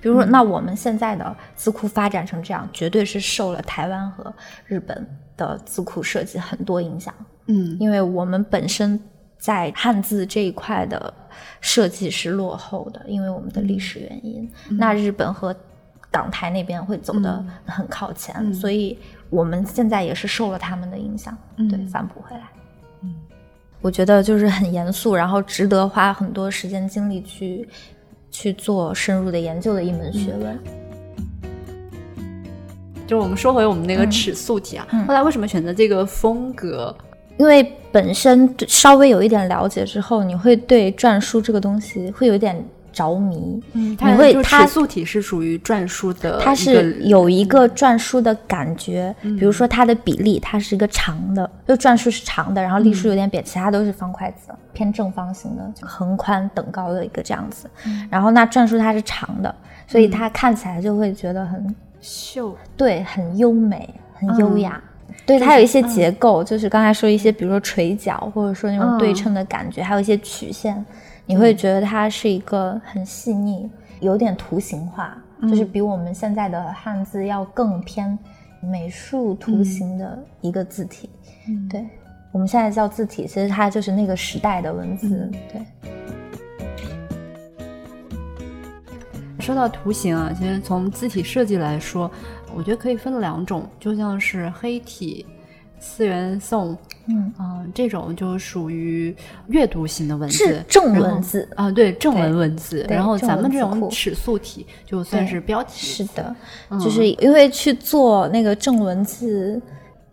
[0.00, 4.32] 比如说，那我们现在的字库发展成这样，绝对是受了台湾和
[4.66, 5.06] 日本
[5.36, 7.12] 的字库设计很多影响，
[7.46, 8.98] 嗯，因为我们本身
[9.42, 11.12] 在汉字这一块的。
[11.60, 14.50] 设计是落后的，因为我们的历史原因。
[14.70, 15.54] 那日本和
[16.10, 18.98] 港台那边会走得很靠前，所以
[19.30, 21.36] 我们现在也是受了他们的影响，
[21.70, 22.42] 对，反哺回来。
[23.02, 23.14] 嗯，
[23.80, 27.68] 我觉得就是很严肃，然后值得花很多时间精力去
[28.30, 30.58] 去做深入的研究的一门学问。
[33.06, 36.94] 就是我们说回我们那个尺素体啊，后来为什么选择这个风格？
[37.38, 43.60] 因为本身稍微有一点了解之后，你会对篆书这个东西会有点着迷。
[43.72, 49.14] 嗯，你会它素体是属于篆书的，它是有一个篆书的感觉。
[49.22, 57.68] 比如说它的比例，它是一个长的，就篆书是长的，然后隶书有点扁，其他都是方块字，偏正方形的，横宽等高的一个这样子。
[58.10, 59.54] 然后那篆书它是长的，
[59.86, 64.82] 所以它看起来就会觉得很秀，对，很优美，很优雅。
[65.24, 70.84] 对，它有一些结构，就是刚才说一些，比如说垂角，或者说那种对称的感觉，还有一些曲线，
[71.26, 78.18] 你会觉得它是一个很细腻，有点图形化，就是比我们现在的汉字要更偏
[78.60, 81.08] 美术图形的一个字体。
[81.70, 81.86] 对，
[82.30, 85.30] 我们现在叫字体，其实它就是那个时代的文字。
[85.52, 85.62] 对。
[89.40, 92.08] 说到图形啊，其实从字体设计来说。
[92.54, 95.24] 我觉得可以分两种，就像是黑体、
[95.80, 96.76] 四元宋，
[97.06, 99.14] 嗯啊，这种就属于
[99.48, 102.86] 阅读型的文字，是正文字啊，对正文文字。
[102.88, 105.86] 然后咱们这种尺素体就算是标题。
[105.86, 106.34] 是的，
[106.80, 109.60] 就是因为去做那个正文字，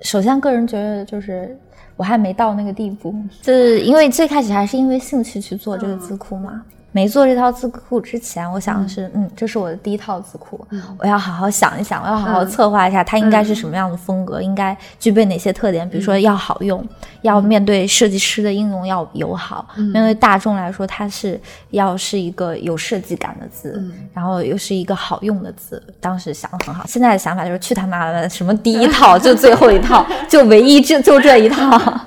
[0.01, 1.57] 首先个人觉得就是
[1.95, 6.63] 我还没到那个地步，就是因为最开始还是因为兴趣去做这个字库嘛。
[6.91, 10.65] 没做这套字库之前，我想的是，嗯，这是我的第一套字库，
[10.97, 16.83] 我要好好想一想，我要好好策划一下，它应该是什么样的风格，应该具备哪些特点，比如说要好用，
[17.21, 23.81] 要面对设计师的应用要友好，面对大众来说，它是要是一个有设计感的字，
[24.13, 25.81] 然后又是一个好用的字。
[25.99, 32.01] 当时想的很好，现在的想法就是去他妈的，什么第一套就最后一套， 就唯一就就这一套。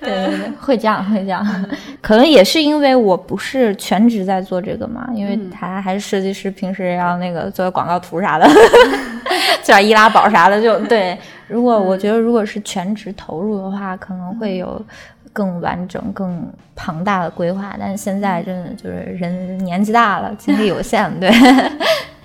[0.00, 1.44] 对 对对，会这样会这样，
[2.00, 8.48] 可能也是因为我不是全职在做这个嘛，因为他还是设计师，平时要那个做广告图啥的，
[9.62, 11.18] 做点易拉宝啥的，就对。
[11.48, 14.80] 如果我觉得如果是全职投入的话，可能会有
[15.32, 16.46] 更完整、更
[16.76, 17.74] 庞大的规划。
[17.80, 21.30] 但是现在真的就是人年纪大了，精力有限，对，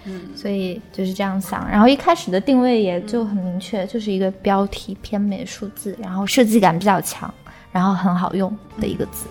[0.06, 1.70] 嗯，所以就是这样想。
[1.70, 7.34] 然后一开始的定位也就很明确，就是一个标题偏美术字，然后设计感比较强。
[7.72, 9.26] 然后很好用的一个字。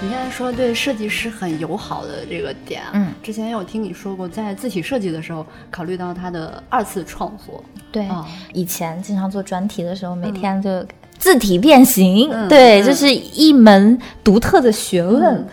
[0.00, 7.62] 你现在说对设计师很友好的这个点，嗯，之前有听你说过，在字体设计的时候考虑到它的二次创作，
[7.92, 10.82] 对，啊以前经常做专题的时候，每天就
[11.18, 15.22] 字体变形，嗯对，嗯这是一门独特的学问。
[15.22, 15.46] 嗯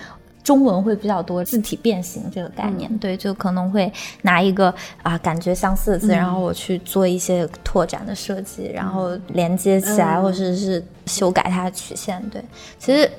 [0.44, 3.91] 中文会比较多字体变形这个概念，对，就可能会
[4.24, 6.18] 拿一个啊感觉相似的字，嗯。
[6.18, 10.24] 然后我去做一些拓展的设计，然后连接起来，嗯。
[10.24, 12.22] 或者是修改它的曲线。
[12.30, 12.44] 对，
[12.78, 13.10] 其实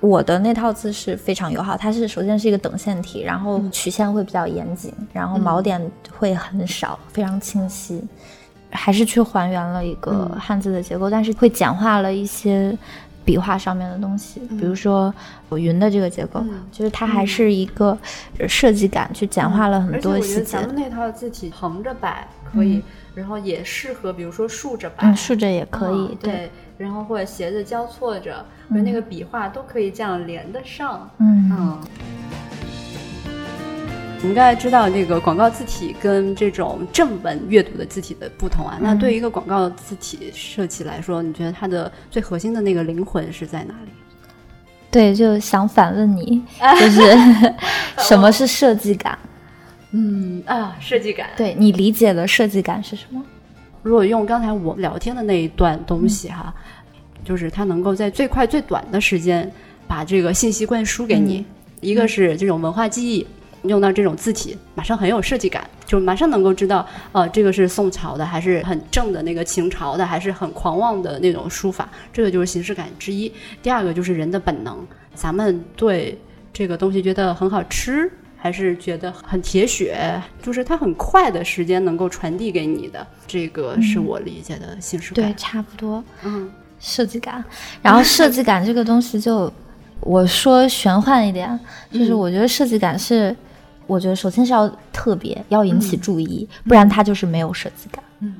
[0.00, 5.80] 我的那套字是非常友好，它是首先是一个等线体，然后曲线会比较严谨，然后锚点
[6.16, 8.00] 会很少，非常清晰。
[8.70, 10.38] 还是去还原了一个嗯。
[10.38, 12.76] 汉字的结构，但是会简化了一些
[13.28, 15.14] 笔画上面的东西，比如说
[15.50, 16.64] 我云的这个结构，嗯。
[16.72, 17.96] 就是它还是一个
[18.38, 20.42] 呃设计感，去简化了很多细节。
[20.44, 20.66] 咱。
[20.66, 22.82] 们那套字体横着摆可以，
[23.14, 31.10] 然后也适合，比如说竖着摆，嗯，竖着也可以，嗯对，然后或者斜着交错着，跟那个笔画都可以这样连得上。
[31.18, 31.52] 嗯。
[31.52, 31.78] 嗯，
[34.20, 43.90] 我们刚才知道这个广告字体跟这种正文阅读的字体的不同啊，那嗯对于一个广告字体设计来说，你觉得它的最核心的那个灵魂是在哪里？
[44.90, 46.42] 对，就想反问你，
[46.80, 47.00] 就是
[48.08, 49.16] 什么是设计感？
[49.92, 51.28] 嗯啊，设计感。
[51.36, 53.22] 对你理解的设计感是什么？
[53.82, 56.52] 如果用刚才我们聊天的那一段东西哈，
[57.24, 59.48] 就是它能够在最快最短的时间
[59.86, 61.46] 把这个信息灌输给你，
[61.80, 63.24] 一个是这种文化记忆。
[63.62, 73.32] 用到这种字体，马上很有设计感，就马上能够知道，呃，这个是宋朝的，还是很正的那个秦朝的，还是很狂妄的那种书法，这个就是形式感之一。
[73.62, 76.18] 第二个就是人的本能，咱们对
[76.52, 85.24] 这个东西觉得很好吃，还是觉得很铁血，就是它很快的时间能够传递给你的，这个是我理解的形式感。
[85.24, 86.02] 对，差不多。
[86.22, 86.50] 嗯
[86.80, 87.44] 设计感，
[87.82, 89.52] 然后设计感这个东西就，
[89.98, 91.58] 我说玄幻一点，
[91.90, 93.34] 就是嗯我觉得设计感是，
[93.88, 96.00] 我觉得首先是要特别，要引起嗯。
[96.00, 98.00] 注意，不然它就是没有设计感。
[98.20, 98.32] 嗯，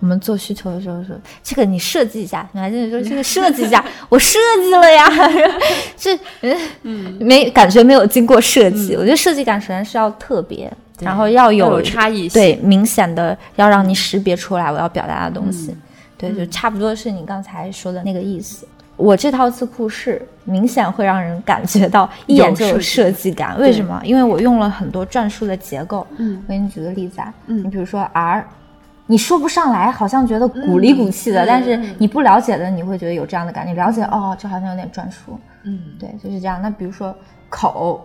[0.00, 5.06] 我们做需求的时候说，这个你设计一下，女孩子说这个设计一下， 我设计了呀，
[5.94, 6.18] 这
[6.82, 7.18] 嗯。
[7.20, 12.40] 没感觉没有经过设计，我觉得设计感首先是要特别，然后要有要有差异性。
[12.40, 15.72] 对明显的要让你识别出来我要表达的东西。
[15.72, 15.82] 嗯。
[16.16, 18.66] 对，就差不多是你刚才说的那个意思。
[18.98, 23.98] 我这套字库是明显会让人感觉到 一眼就有有设设计感，为什么？
[24.04, 26.06] 因为我用了很多篆书的结构。
[26.18, 28.44] 嗯我给你举个例子啊，嗯你比如说 R，
[29.06, 33.72] 你说不上来，好像觉得鼓里鼓气的，嗯但是嗯你不了解的，你会觉得有这样的感觉。
[33.72, 35.38] 了解哦，这好像有点篆书。
[35.62, 36.60] 嗯对，就是这样。
[36.60, 37.14] 那比如说
[37.48, 38.04] 口，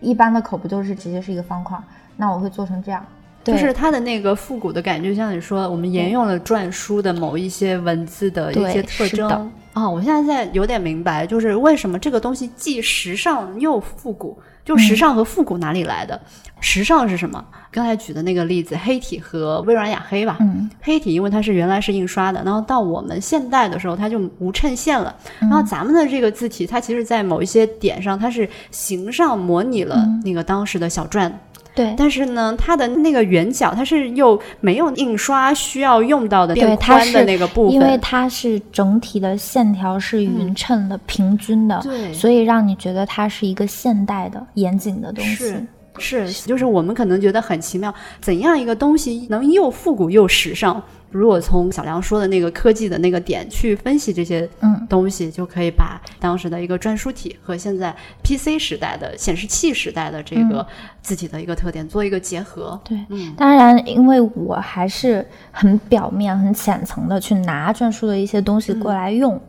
[0.00, 1.78] 一般的口不就是直接是一个方块？
[2.16, 3.04] 那我会做成这样，
[3.42, 9.50] 对就是它的那个复古的感觉，像你说，我们沿用了篆书的某一些文字的一些特是的征。
[9.82, 14.38] 啊、我现在在有点明白，就是为什么这个东西既时尚又复古。
[14.64, 16.20] 就时尚和复古哪里来的？
[16.58, 17.44] 时尚是什么？
[17.70, 20.38] 刚才举的那个例子，黑体和微软雅黑吧。
[20.40, 25.14] 嗯，黑体因为它是原来是印刷的，然后到我们现代的时候，它就无衬线了。
[25.38, 31.30] 然后咱们的这个字体，它其实在某一些点上，它是形上模拟了那个当时的小篆。
[31.76, 45.54] 对，但是呢，它的那个圆角，它是又没有印刷需要用到的对变宽的那个部分，因为它是整体的线条是匀称的、平均的，对所以让你觉得它是一个现代的、严谨的东西。
[45.98, 50.82] 是是，就是我们可能觉得很奇妙，怎样一个东西能又复古又时尚？
[51.16, 60.66] 如果从小梁说的那个科技的那个点去分析这些嗯东西，就可以把当时的一个篆书体和现在 PC 时代的显示器时代的这个
[61.00, 62.78] 字体的一个特点做一个结合。
[62.84, 69.40] 对，嗯当然，因为我还是很表面、很浅层的去拿篆书的一些东西过来用。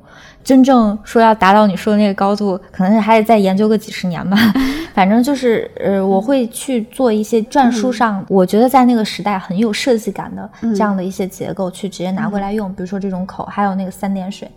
[0.47, 4.37] 真正说要达到你说的那个高度，可能还得再研究个几十年吧。
[4.95, 12.73] 反正就是，呃，我会去做一些篆书上，我觉得在那个时代很有设计感的这样的一些结构，去直接拿过来用。
[12.73, 14.49] 比如说这种口，还有那个三点水，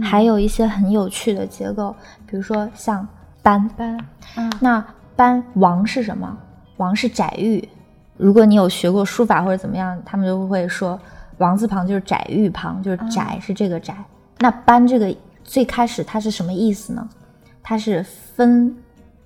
[0.00, 1.94] 还有一些很有趣的结构，
[2.26, 3.06] 比如说像
[3.42, 3.98] 斑斑。
[4.38, 4.82] 嗯那
[5.14, 6.34] 斑王是什么？
[6.78, 7.62] 王是窄玉。
[8.16, 10.98] 如果你有学过书法或者怎么样，他们就会说
[11.36, 13.94] 王字旁就是窄玉旁，就是窄是这个窄。
[14.40, 15.14] 那斑这个
[15.44, 17.08] 最开始它是什么意思呢？
[17.62, 18.74] 它是分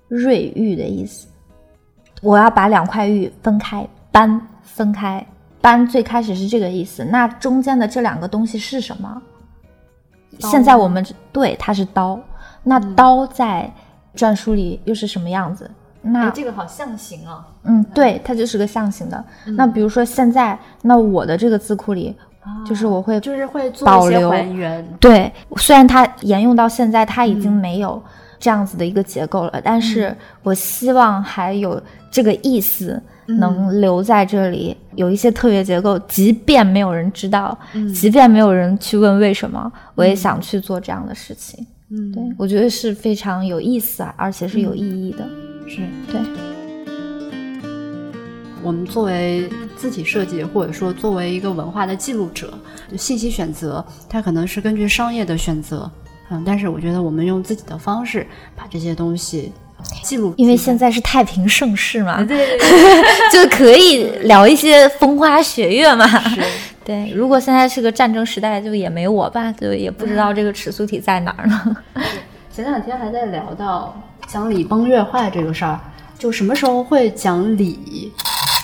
[0.09, 1.27] 瑞玉的意思。
[2.21, 5.25] 我要把两块玉分开，搬分开，
[5.61, 7.05] 搬最开始是这个意思。
[7.05, 9.23] 那中间的这两个东西是什么？
[10.41, 12.19] 现在我们对它是刀，
[12.63, 13.73] 那刀在
[14.15, 15.71] 篆书里又是什么样子？
[16.01, 17.47] 那哎，这个好象形啊！
[17.65, 19.25] 嗯，对，它就是个象形的。
[19.47, 22.17] 那比如说现在，那我的这个字库里，
[22.67, 24.87] 就是我会就是会保留还原。
[25.01, 28.03] 对，虽然它沿用到现在，它已经没有
[28.39, 31.81] 这样子的一个结构了，但是我希望还有
[32.11, 37.57] 这个意思能留在这里，有一些特别结构，即便没有人知道，
[37.95, 41.67] 即便没有人去问为什么，我也想去做这样的事情。
[41.91, 45.27] 嗯，对我觉得是非常有意思啊，而且是有意义的。
[45.67, 45.81] 是
[46.11, 46.58] 对。
[48.63, 52.53] 我们作为字体设计，或者说作为一个文化的记录者，
[52.97, 55.91] 信息选择它可能是根据商业的选择，
[56.31, 59.53] 嗯，但是我觉得我们用自己的方式把这些东西
[60.03, 62.59] 记录，因为现在是太平盛世嘛，对，
[63.33, 66.07] 就可以聊一些风花雪月嘛。
[66.85, 67.13] 对。
[67.15, 71.77] 如果现在是个战争时代，就也没我吧，就也不知道这个尺素体在哪儿呢。
[72.51, 73.95] 前两天还在聊到
[74.27, 75.79] 讲礼崩乐坏这个事儿，
[76.19, 78.13] 就什么时候会讲礼？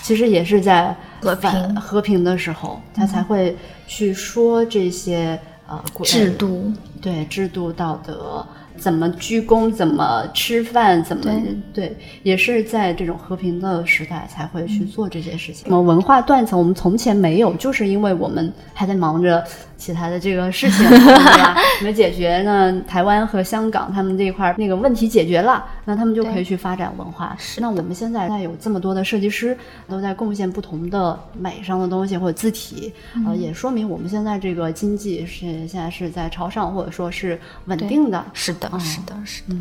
[0.05, 1.81] 其实也是在和平。
[1.81, 8.47] 和平的时候，他才会去说这些呃制度，对制度道德。
[8.77, 11.23] 怎么鞠躬，怎么吃饭，怎么
[11.73, 15.65] 对，也是在这种和平的时代才会去做这些事情。
[15.65, 19.43] 什么文化断层，我们从前没有，就是因为我们还在忙着
[19.85, 20.99] 其他的这个事情，对
[21.43, 21.57] 吧？
[21.85, 22.81] 没解决呢。
[22.89, 27.37] 台湾和香港他们这一块那个问题解决了，那他们就可以去发展文化。
[27.59, 29.55] 那我们现在在有这么多的设计师
[29.87, 32.91] 都在贡献不同的美上的东西或者字体，
[33.27, 38.25] 呃，也说明我们现在这个经济是现在是在朝上或者说是稳定的。
[38.33, 38.71] 是的。
[38.79, 39.55] 是的，是的，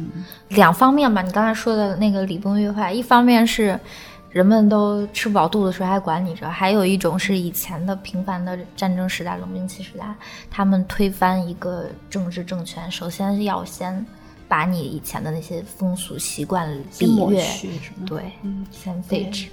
[0.49, 1.21] 两方面吧。
[1.21, 3.78] 你刚才说的那个礼崩乐坏，一方面是
[4.34, 6.49] 人们都吃不饱肚子，谁还管你这？
[6.49, 10.03] 还有一种是以前的平凡的战争时代、冷兵器时代，
[10.49, 14.03] 他们推翻一个政治政权，首先要先
[14.47, 16.67] 把你以前的那些风俗习惯、
[16.97, 17.43] 礼乐，
[18.07, 18.23] 对，
[18.71, 19.47] 先废止。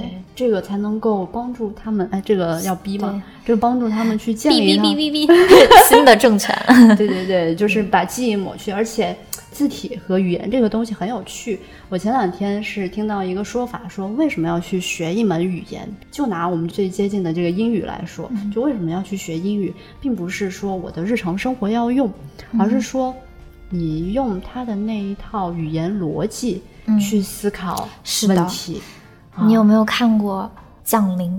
[0.00, 2.08] 对，这个才能够帮助他们。
[2.10, 3.22] 哎，这个要逼吗？
[3.44, 5.32] 这个帮助他们去建立逼逼逼逼
[5.88, 6.56] 新的政权。
[6.96, 8.70] 对对对，就是把记忆抹去。
[8.70, 9.16] 而且
[9.50, 11.60] 字体和语言这个东西很有趣。
[11.88, 15.88] 我前两天是听到一个说法，说为什么要去学一门语言？
[16.10, 22.10] 就拿我们最接近的这个英语来说，就为什么要去学英语，并不是说我的日常生活要用，
[22.58, 23.14] 而是说
[23.68, 26.62] 你用他的那一套语言逻辑
[27.00, 27.88] 去思考
[28.28, 28.80] 问题。
[29.38, 30.50] 你有没有看过
[30.84, 31.30] 《降临》？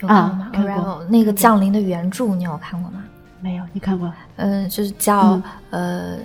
[0.00, 0.50] 有看过吗？
[0.52, 1.02] 然后。
[1.08, 3.04] 那个《降临》的原著你有看过吗？
[3.40, 4.12] 没有，你看过？
[4.36, 6.16] 嗯，就是叫呃，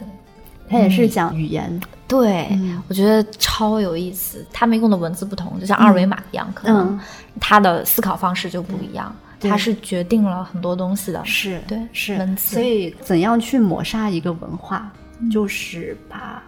[0.69, 1.79] 它也是讲语言。
[2.07, 2.47] 对，
[2.87, 4.45] 我觉得超有意思。
[4.53, 6.99] 他们用的文字不同，就像二维码一样，可能
[7.39, 9.13] 他的思考方式就不一样。
[9.39, 11.23] 它是决定了很多东西的。
[11.25, 12.55] 是对，是文字。
[12.55, 14.91] 所以，怎样去抹杀一个文化，
[15.31, 16.41] 就是把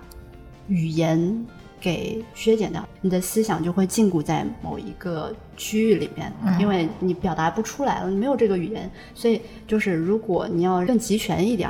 [0.67, 1.45] 语言。
[1.79, 8.89] 给削减掉，你的思想就会禁锢在某一个区域里面，因为你表达不出来了，你没有这个语言。
[9.13, 11.69] 所以，就是如果你要更齐全一点，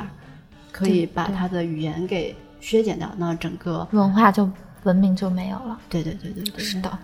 [0.71, 4.49] 可以把它的语言给削减掉，那整个文化就
[4.83, 5.79] 文明就没有了。
[5.89, 6.97] 对对对对对，是的，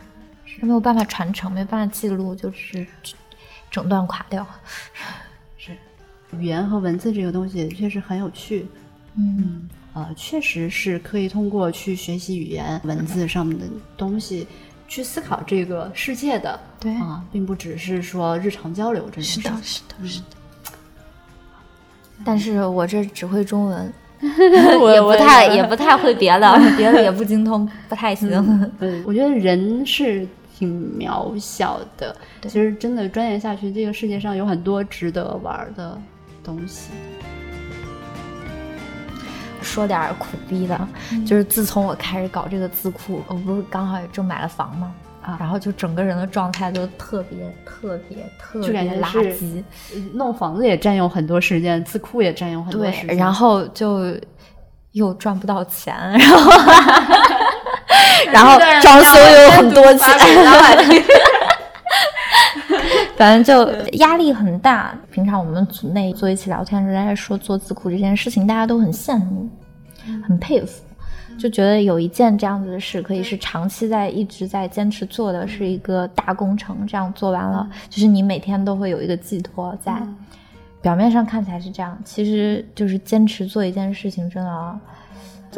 [0.45, 2.85] 是没有办法传承，没办法记录，就是
[3.69, 4.45] 整段垮掉。
[5.57, 5.71] 是，
[6.37, 8.65] 语言和文字这个东西确实很有趣。
[9.17, 9.69] 嗯。
[9.95, 14.47] 呃，确实是可以通过去学习语言文字上面的东西，
[14.87, 16.59] 去思考这个世界的。
[16.79, 19.41] 对啊，并不只是说日常交流这件事。
[19.41, 20.25] 是的，是的，是的。
[22.25, 28.31] 但是我这只会中文， 也不太也不太会别的， 别的也不精通，不太行。
[28.79, 36.01] 嗯，我觉得人是挺渺小的，其实真的钻研下去，这个世界上有很多值得玩的
[36.43, 36.89] 东西。
[39.73, 40.79] 说点苦逼的，
[41.25, 44.93] 就是自从我开始搞这个字库，我不是刚好也正买了房吗？
[45.23, 49.63] 啊，然后就整个人的状态都特别特别特别垃圾，
[50.13, 54.15] 弄房子也占用很多时间，字库也占用很多时间，然后就
[54.91, 55.95] 又赚不到钱，
[58.31, 60.05] 然后 然后装修又有很多钱，
[63.17, 64.93] 反正就压力很大。
[65.09, 69.49] 平常我们组内坐一起聊天时，大家说做字库这件事情，大家都很羡慕。
[70.25, 70.83] 很佩服，
[71.37, 76.85] 就觉得有一件这样子的事，可以是长期在一直在坚持做的，是一个大工程。
[76.87, 80.01] 这样做完了，就是你每天都会有一个寄托在。
[80.81, 84.79] 表面上看起来是这样，其实就是坚持做一件事情，真的，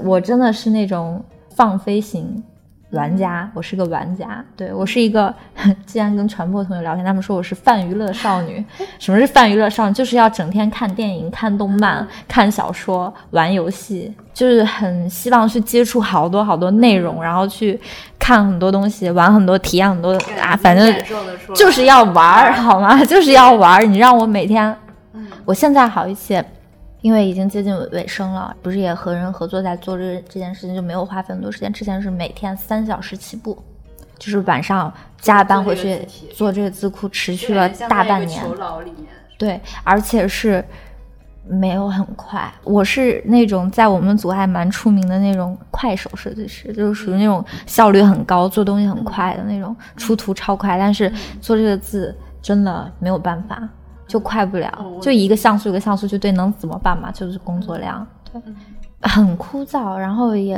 [0.04, 2.44] 我真的是那种放飞型。
[2.96, 5.34] 玩家，我是个玩家，对我是一个。
[5.86, 8.64] 既然跟传播同学聊天，他们说我是泛娱乐少女。
[8.98, 9.94] 什么是泛娱乐少女？
[9.94, 17.80] 就是要整天看电影、看动漫、看小说、玩游戏，就是很希望去接触好多好多内容，然后去
[18.18, 20.94] 看很多东西，玩很多，体验很多啊，反正
[21.54, 23.04] 就是要玩儿，好吗？
[23.06, 23.84] 就是要玩儿。
[23.84, 24.76] 你让我每天，
[25.46, 26.44] 我现在好一些。
[27.06, 31.72] 因为已经接近尾尾声了，不是也和人合作在做这这件事情，就没有花费很多时间。
[31.72, 33.56] 之前是每天三小时起步，
[34.18, 34.92] 就是晚上
[35.22, 36.00] 加班回去
[36.34, 38.44] 做这个字库，持续了大半年。
[39.38, 40.66] 对，而且是
[41.48, 42.52] 没有很快。
[42.64, 50.80] 我是那种在我们组还蛮出名的那种快手设计师，就是属于那种效率很高、做东西很快的那种，出图超快。
[50.80, 53.62] 但是做这个字真的没有办法。
[54.08, 57.12] 就快不了，就一个像素一个像素就对，能怎么办嘛？
[57.12, 58.42] 就是工作量，对，
[59.02, 60.56] 很枯燥，然后也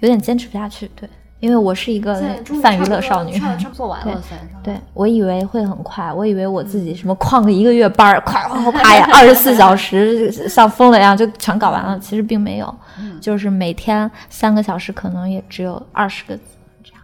[0.00, 1.08] 有点坚持不下去，对，
[1.40, 2.14] 因为我是一个
[2.62, 3.40] 泛娱乐少女，
[3.72, 4.22] 做 完了，
[4.62, 12.74] 对，我以为会很快，我以为我自己什么旷个一个月班儿，快快快呀， 二十四小时像疯了一样就全搞完了，其实并没有，
[13.20, 16.42] 就是每天三个小时，可能也只有二十个字
[16.84, 17.00] 这样，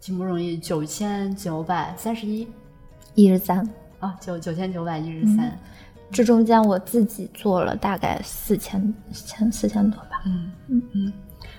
[0.00, 2.48] 挺不容易，九千九百三十一，
[3.14, 3.68] 一十三。
[3.98, 5.58] 啊，九九千九百一十三，
[6.10, 10.22] 这中间我自己做了大概四千千四千多吧。
[10.26, 11.12] 嗯嗯嗯，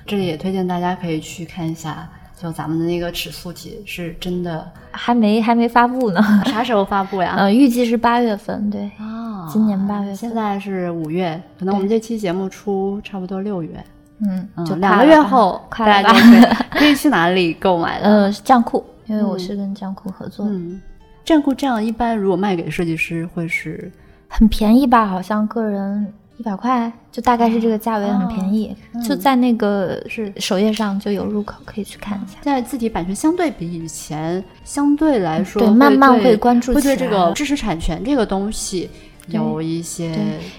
[0.06, 2.10] 这里也推荐大家可以去看一下，
[2.40, 6.22] 就咱们的那个尺素体是真的，还没还没发布呢。
[6.46, 7.36] 啥时候发布呀？
[7.38, 8.70] 呃，预计是八月份。
[8.70, 10.16] 对啊，今年八月份。
[10.16, 13.84] 现在是五月，可能我们这期节目出差不多六月。
[14.20, 16.16] 嗯，就两个月后，快了吧？
[16.72, 18.08] 可以去哪里购买的？
[18.08, 20.46] 呃，酱库，因为我是跟酱库合作。
[20.48, 20.82] 嗯。
[21.28, 23.92] 站库这样一般，如果卖给设计师会是
[24.30, 25.06] 很便宜吧？
[25.06, 26.08] 好像个人
[26.38, 28.74] 一百块，就大概是这个价位，很便宜。
[29.06, 32.40] 就在那个是首页上就有入口，可以去看一下。
[32.42, 38.90] 现在字体版权相对比以前相对来说，对慢慢会关注，会对这个知识产权这个东西。
[39.28, 40.12] 有一些，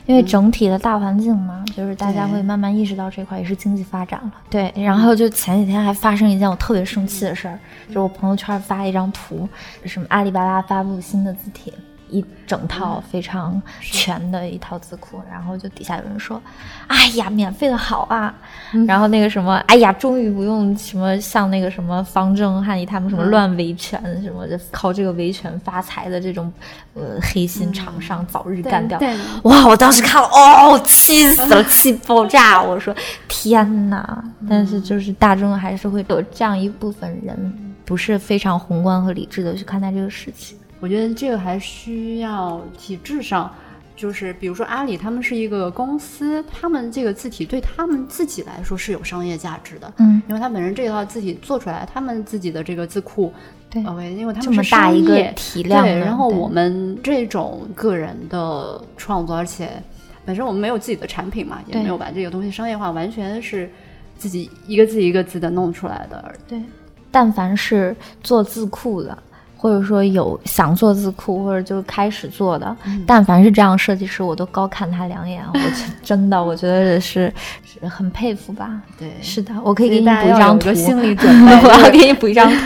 [0.07, 4.33] 因为整体的大环境嘛，就是大家会慢慢意识到这块也是经济发展了。
[4.51, 7.59] 对，然后就前几天还发生一件我特别生气的事儿，
[7.89, 9.49] 就是我朋友圈发一张图，
[9.85, 11.73] 什么阿里巴巴发布新的字体。
[12.11, 16.41] 一整套非常全的一套字库，然后就底下有人说
[16.89, 18.35] ：“哎呀，免费的好啊！”
[18.87, 26.53] 然后那个什么：“哎呀，终于不用什么像那个什么方正汉仪他们什么乱维权什么的，靠这个维权发财的这种
[26.95, 28.99] 呃黑心厂商早日干掉。”
[29.45, 29.67] 哇！
[29.67, 32.63] 我当时看了，哦，气死了，气爆炸！
[32.63, 32.95] 我说
[33.29, 40.57] ：“天哪！”但是就是大众还是会有这样一部分人，不是非常宏观和理智的去看待这个事情。
[40.81, 43.53] 我觉得这个还需要体制上，
[43.97, 53.33] 就是比如说阿里，他们是一个公司，他们这个字体对他们自己来说是有商业价值的，嗯，因为他本身这套字体做出来，他们自己的这个字库，
[53.69, 53.83] 对，
[54.15, 59.71] 因为他们是大一个体量，对，然后我们这种个人的创作，而且
[60.25, 63.69] 本身我们没有自己的产品嘛，也没有把这个东西商业化，完全是
[64.17, 66.63] 自己一个字一个字的弄出来的，对，
[67.11, 69.19] 但凡是做字库的。
[69.59, 75.43] 或者说有想做字库或者就开始做的，但凡是这样设计师，我都高看他两眼。
[75.53, 75.59] 我
[76.03, 77.33] 真的，我觉得是
[77.65, 78.81] 是很佩服吧。
[78.97, 80.73] 对，是的，我可以给你补一张图。
[80.73, 82.57] 心理准备， 我要给你补一张图。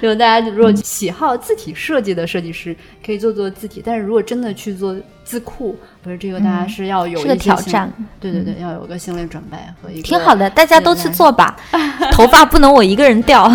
[0.00, 3.82] 就大家如果喜好字体设计的设计师，可以做做字体。
[3.84, 4.94] 但是如果真的去做
[5.24, 7.92] 字库，不是这个，大家是要有一个挑战。
[8.20, 10.02] 对对对，要有个心理准备和一个。
[10.02, 11.56] 挺好的，大家都去做吧。
[12.12, 13.50] 头发不能我一个人掉。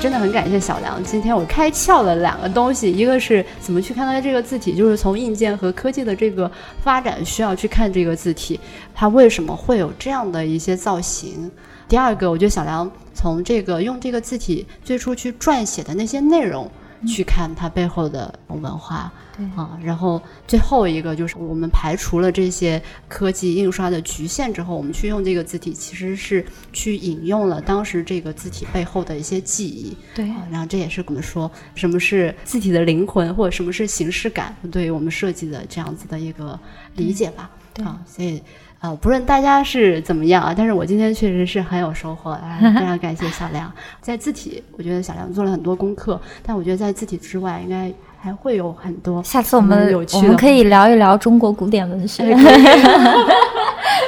[0.00, 6.48] 真的很感谢小梁，今天我开窍了两个东西，一个是怎么去看待这个字体，就是从硬件和科技的这个
[6.84, 8.60] 发展需要去看这个字体，
[8.94, 11.50] 它为什么会有这样的一些造型。
[11.88, 16.70] 第二个，我觉得小梁从这个用这个字体最初去撰写的那些内容。
[17.06, 36.58] 去看它背后的文化，对啊，然后最后一个就是我们排除了这些科技印刷的局限之后，我们去用这个字体，其实是去引用了当时这个字体背后的一些记忆，对，然后这也是我们说什么是字体的灵魂，或者什么是形式感，对于我们设计的这样子的一个
[36.96, 37.50] 理解吧，
[37.84, 38.42] 啊，所以。
[38.80, 43.70] 啊，不论大家是怎么样啊，但是我今天确实是很有收获，啊非常感谢小梁。
[44.00, 49.20] 在字体，我觉得小梁做了很多功课，但我觉得在字体之外，应该还会有很多。
[49.24, 52.22] 下次我们我们可以聊一聊中国古典文学。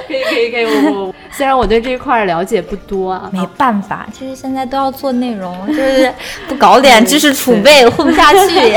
[0.06, 6.12] 可以 可以可以，我虽然我对这一块了解不多啊，没办法，其实现在都要做内容，就是
[6.48, 8.76] 不搞点知识储备混不下去。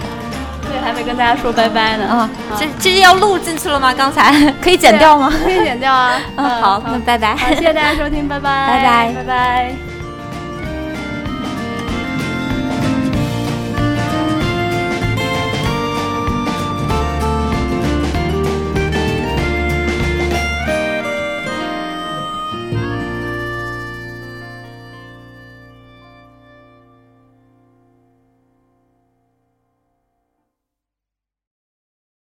[0.84, 2.30] 还没跟大家说拜拜呢啊！
[2.58, 3.92] 这这要录进去了吗？
[3.96, 5.32] 刚才可以剪掉吗？
[5.44, 6.12] 可以剪掉啊！
[6.36, 7.34] 嗯，好，那拜拜。
[7.34, 9.99] 好，谢谢大家收听，拜拜，拜拜，拜拜。